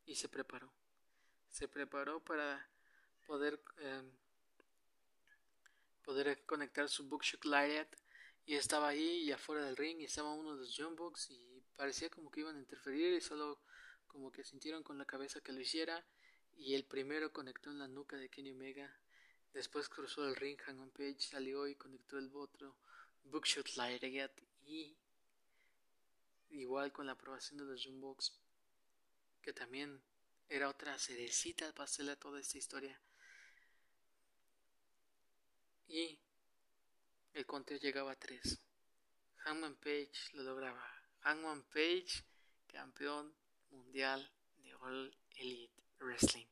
y 0.05 0.17
se 0.17 0.29
preparó. 0.29 0.73
Se 1.49 1.69
preparó 1.69 2.21
para 2.21 2.69
poder 3.27 3.63
em, 3.79 4.11
poder 6.05 6.45
conectar 6.47 6.89
su 6.89 7.09
Bookshot 7.09 7.45
Lariat 7.45 7.89
y 8.45 8.55
estaba 8.55 8.89
ahí 8.89 9.25
y 9.25 9.33
afuera 9.33 9.65
del 9.65 9.77
ring 9.77 10.01
y 10.01 10.05
estaba 10.05 10.33
uno 10.33 10.55
de 10.55 10.61
los 10.61 10.77
Jumbox 10.77 11.31
y 11.31 11.63
parecía 11.77 12.09
como 12.11 12.31
que 12.31 12.41
iban 12.41 12.57
a 12.57 12.61
interferir 12.61 13.13
y 13.15 13.21
solo 13.21 13.61
como 14.07 14.31
que 14.31 14.45
sintieron 14.45 14.83
con 14.83 14.99
la 14.99 15.05
cabeza 15.05 15.41
que 15.41 15.53
lo 15.53 15.61
hiciera 15.61 16.05
y 16.57 16.75
el 16.75 16.85
primero 16.85 17.33
conectó 17.33 17.71
en 17.71 17.81
la 17.81 17.89
nuca 17.89 18.17
de 18.17 18.29
Kenny 18.29 18.53
Omega 18.53 18.89
después 19.53 19.89
cruzó 19.89 20.25
el 20.29 20.37
ring 20.37 20.59
Hangman 20.61 20.91
Page 20.91 21.21
salió 21.21 21.67
y 21.67 21.75
conectó 21.75 22.19
el 22.19 22.31
otro 22.35 22.77
Bookshot 23.25 23.75
Lariat 23.77 24.33
y 24.65 24.97
igual 26.61 26.93
con 26.93 27.07
la 27.07 27.13
aprobación 27.13 27.59
de 27.59 27.65
los 27.65 27.85
Jumbox, 27.85 28.33
que 29.43 29.53
también 29.53 30.03
era 30.49 30.69
otra 30.69 30.99
cerecita 30.99 31.73
para 31.73 31.85
hacerle 31.85 32.17
toda 32.17 32.41
esta 32.41 32.59
historia. 32.59 33.01
Y 35.89 36.19
el 37.35 37.47
conteo 37.47 37.79
llegaba 37.79 38.13
a 38.13 38.19
3. 38.19 38.59
Hangman 39.39 39.77
Page 39.77 40.13
lo 40.33 40.43
lograba. 40.43 40.85
Hangman 41.21 41.63
Page, 41.65 42.25
campeón 42.67 43.35
mundial 43.71 44.33
de 44.59 44.75
All 44.75 45.17
Elite 45.37 45.83
Wrestling. 46.01 46.47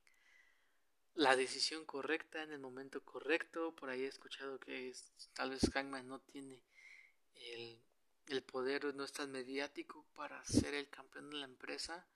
La 1.15 1.37
decisión 1.37 1.85
correcta 1.85 2.43
en 2.43 2.53
el 2.53 2.59
momento 2.59 3.05
correcto. 3.05 3.75
Por 3.75 3.89
ahí 3.89 4.03
he 4.03 4.09
escuchado 4.09 4.59
que 4.59 4.93
tal 5.33 5.51
vez 5.51 5.71
Hangman 5.73 6.09
no 6.09 6.21
tiene 6.21 6.63
el 7.35 7.84
el 8.29 8.43
poder 8.43 8.95
no 8.95 9.05
es 9.05 9.13
tan 9.13 9.31
mediático 9.31 10.07
para 10.15 10.45
ser 10.45 10.75
el 10.75 10.89
campeón 10.89 11.31
de 11.31 11.37
la 11.37 11.45
empresa, 11.45 12.07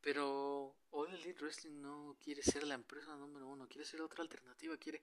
pero 0.00 0.76
All 0.90 1.14
Elite 1.14 1.40
Wrestling 1.40 1.80
no 1.80 2.16
quiere 2.22 2.42
ser 2.42 2.64
la 2.64 2.74
empresa 2.74 3.16
número 3.16 3.46
uno, 3.46 3.68
quiere 3.68 3.84
ser 3.84 4.02
otra 4.02 4.22
alternativa, 4.22 4.76
quiere 4.76 5.02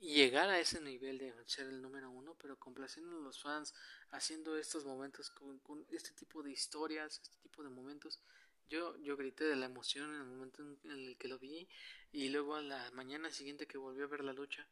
llegar 0.00 0.50
a 0.50 0.58
ese 0.58 0.80
nivel 0.80 1.18
de 1.18 1.32
ser 1.46 1.66
el 1.68 1.80
número 1.80 2.10
uno, 2.10 2.36
pero 2.40 2.58
complaciendo 2.58 3.16
a 3.16 3.20
los 3.20 3.40
fans, 3.40 3.74
haciendo 4.10 4.56
estos 4.56 4.84
momentos 4.84 5.30
con, 5.30 5.58
con, 5.60 5.86
este 5.90 6.12
tipo 6.12 6.42
de 6.42 6.50
historias, 6.50 7.20
este 7.22 7.38
tipo 7.42 7.62
de 7.62 7.70
momentos. 7.70 8.20
Yo, 8.68 8.96
yo 8.96 9.16
grité 9.16 9.44
de 9.44 9.56
la 9.56 9.66
emoción 9.66 10.14
en 10.14 10.20
el 10.20 10.26
momento 10.26 10.62
en 10.62 10.90
el 10.90 11.16
que 11.18 11.28
lo 11.28 11.38
vi 11.38 11.68
y 12.12 12.30
luego 12.30 12.56
a 12.56 12.62
la 12.62 12.90
mañana 12.92 13.30
siguiente 13.30 13.66
que 13.66 13.78
volví 13.78 14.02
a 14.02 14.06
ver 14.06 14.24
la 14.24 14.32
lucha 14.32 14.66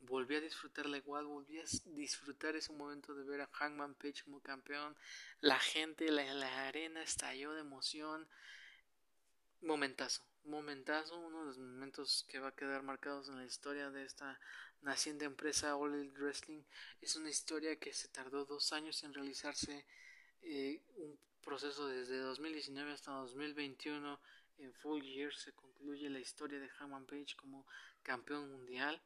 volví 0.00 0.36
a 0.36 0.40
disfrutarla 0.40 0.98
igual, 0.98 1.26
volví 1.26 1.58
a 1.58 1.64
disfrutar 1.86 2.56
ese 2.56 2.72
momento 2.72 3.14
de 3.14 3.24
ver 3.24 3.40
a 3.40 3.48
Hangman 3.52 3.94
Page 3.94 4.24
como 4.24 4.40
campeón, 4.40 4.96
la 5.40 5.58
gente, 5.58 6.10
la, 6.10 6.32
la 6.34 6.68
arena 6.68 7.02
estalló 7.02 7.52
de 7.52 7.60
emoción, 7.60 8.28
momentazo, 9.60 10.22
momentazo, 10.44 11.18
uno 11.18 11.40
de 11.40 11.46
los 11.46 11.58
momentos 11.58 12.24
que 12.28 12.38
va 12.38 12.48
a 12.48 12.54
quedar 12.54 12.82
marcados 12.82 13.28
en 13.28 13.36
la 13.36 13.44
historia 13.44 13.90
de 13.90 14.04
esta 14.04 14.38
naciente 14.82 15.24
empresa 15.24 15.76
All 15.76 15.94
Elite 15.94 16.18
Wrestling, 16.18 16.62
es 17.00 17.16
una 17.16 17.30
historia 17.30 17.76
que 17.76 17.92
se 17.92 18.08
tardó 18.08 18.44
dos 18.44 18.72
años 18.72 19.02
en 19.02 19.14
realizarse, 19.14 19.86
eh, 20.42 20.82
un 20.96 21.18
proceso 21.42 21.86
desde 21.88 22.18
2019 22.18 22.92
hasta 22.92 23.12
2021, 23.12 24.20
en 24.58 24.72
Full 24.74 25.02
Year 25.02 25.34
se 25.34 25.52
concluye 25.52 26.08
la 26.08 26.18
historia 26.18 26.58
de 26.58 26.68
Hangman 26.68 27.04
Page 27.04 27.36
como 27.36 27.66
campeón 28.02 28.50
mundial 28.50 29.02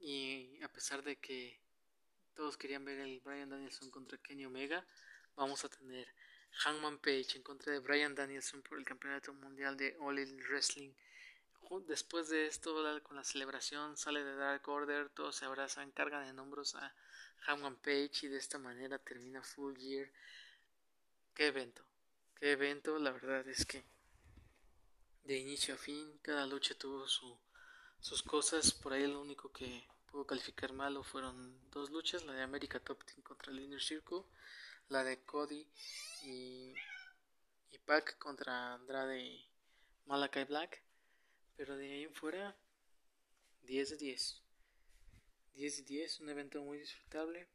y 0.00 0.62
a 0.62 0.68
pesar 0.68 1.02
de 1.02 1.16
que 1.16 1.60
todos 2.34 2.56
querían 2.56 2.84
ver 2.84 3.00
el 3.00 3.20
Brian 3.20 3.50
Danielson 3.50 3.90
contra 3.90 4.18
Kenny 4.18 4.46
Omega, 4.46 4.86
vamos 5.36 5.64
a 5.64 5.68
tener 5.68 6.06
Hangman 6.50 6.98
Page 6.98 7.36
en 7.36 7.42
contra 7.42 7.72
de 7.72 7.80
Brian 7.80 8.14
Danielson 8.14 8.62
por 8.62 8.78
el 8.78 8.84
campeonato 8.84 9.32
mundial 9.34 9.76
de 9.76 9.96
All 10.00 10.18
Elite 10.18 10.42
Wrestling. 10.44 10.92
Después 11.86 12.28
de 12.30 12.46
esto, 12.46 12.74
con 13.02 13.16
la 13.16 13.24
celebración, 13.24 13.96
sale 13.96 14.24
de 14.24 14.34
Dark 14.36 14.66
Order, 14.68 15.10
todos 15.10 15.36
se 15.36 15.44
abrazan, 15.44 15.90
cargan 15.90 16.26
en 16.26 16.38
hombros 16.38 16.74
a 16.74 16.94
Hangman 17.40 17.76
Page 17.76 18.20
y 18.22 18.28
de 18.28 18.38
esta 18.38 18.58
manera 18.58 18.98
termina 18.98 19.42
Full 19.42 19.76
Year. 19.76 20.10
Qué 21.34 21.48
evento, 21.48 21.84
qué 22.36 22.52
evento, 22.52 22.98
la 22.98 23.10
verdad 23.10 23.46
es 23.48 23.66
que 23.66 23.84
de 25.24 25.36
inicio 25.36 25.74
a 25.74 25.76
fin 25.76 26.18
cada 26.22 26.46
lucha 26.46 26.74
tuvo 26.74 27.06
su 27.06 27.38
sus 28.00 28.22
cosas. 28.22 28.72
Por 28.72 28.92
ahí 28.92 29.06
lo 29.06 29.20
único 29.20 29.52
que 29.52 29.86
puedo 30.10 30.26
calificar 30.26 30.72
malo 30.72 31.02
fueron 31.02 31.58
dos 31.70 31.90
luchas, 31.90 32.24
la 32.24 32.32
de 32.32 32.42
América 32.42 32.80
Top 32.80 33.04
Team 33.04 33.22
contra 33.22 33.52
el 33.52 33.60
Inner 33.60 33.82
Circle, 33.82 34.22
la 34.88 35.04
de 35.04 35.22
Cody 35.24 35.66
y, 36.24 36.74
y 37.70 37.78
Pac 37.84 38.18
contra 38.18 38.74
Andrade 38.74 39.20
y 39.20 39.48
Malakai 40.06 40.44
Black. 40.44 40.82
Pero 41.56 41.76
de 41.76 41.92
ahí 41.92 42.02
en 42.04 42.14
fuera, 42.14 42.56
10 43.62 43.90
de 43.90 43.96
10. 43.96 44.42
10 45.54 45.76
de 45.78 45.82
10, 45.82 46.20
un 46.20 46.30
evento 46.30 46.62
muy 46.62 46.78
disfrutable 46.78 47.48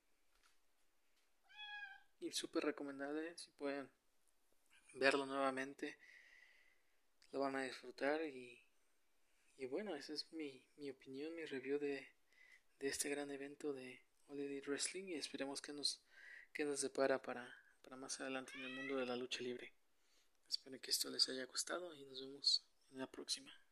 y 2.20 2.32
súper 2.32 2.66
recomendable. 2.66 3.36
Si 3.38 3.50
pueden 3.52 3.89
verlo 4.96 5.26
nuevamente, 5.26 5.98
lo 7.32 7.39
van 7.39 7.56
a 7.56 7.64
disfrutar 7.64 8.22
y 8.24 8.62
y 9.58 9.66
bueno, 9.66 9.95
esa 9.95 10.14
es 10.14 10.32
mi, 10.34 10.64
mi 10.78 10.89
opinión, 10.89 11.36
mi 11.36 11.45
review 11.45 11.80
de, 11.80 12.08
de 12.80 12.88
este 12.88 13.10
gran 13.10 13.32
evento 13.32 13.74
de 13.74 14.01
All 14.28 14.62
Wrestling 14.68 15.06
y 15.06 15.14
esperemos 15.14 15.62
que 15.62 15.74
nos, 15.74 16.01
que 16.54 16.66
nos 16.66 16.82
depara 16.82 17.22
para, 17.22 17.47
para 17.82 17.95
más 17.95 18.20
adelante 18.20 18.54
en 18.56 18.64
el 18.64 18.74
mundo 18.74 18.97
de 18.97 19.06
la 19.06 19.16
lucha 19.16 19.41
libre. 19.41 19.74
Espero 20.49 20.80
que 20.82 20.91
esto 20.91 21.10
les 21.10 21.28
haya 21.30 21.45
gustado 21.45 21.95
y 21.95 22.06
nos 22.06 22.22
vemos 22.22 22.64
en 22.91 22.99
la 22.99 23.08
próxima. 23.08 23.62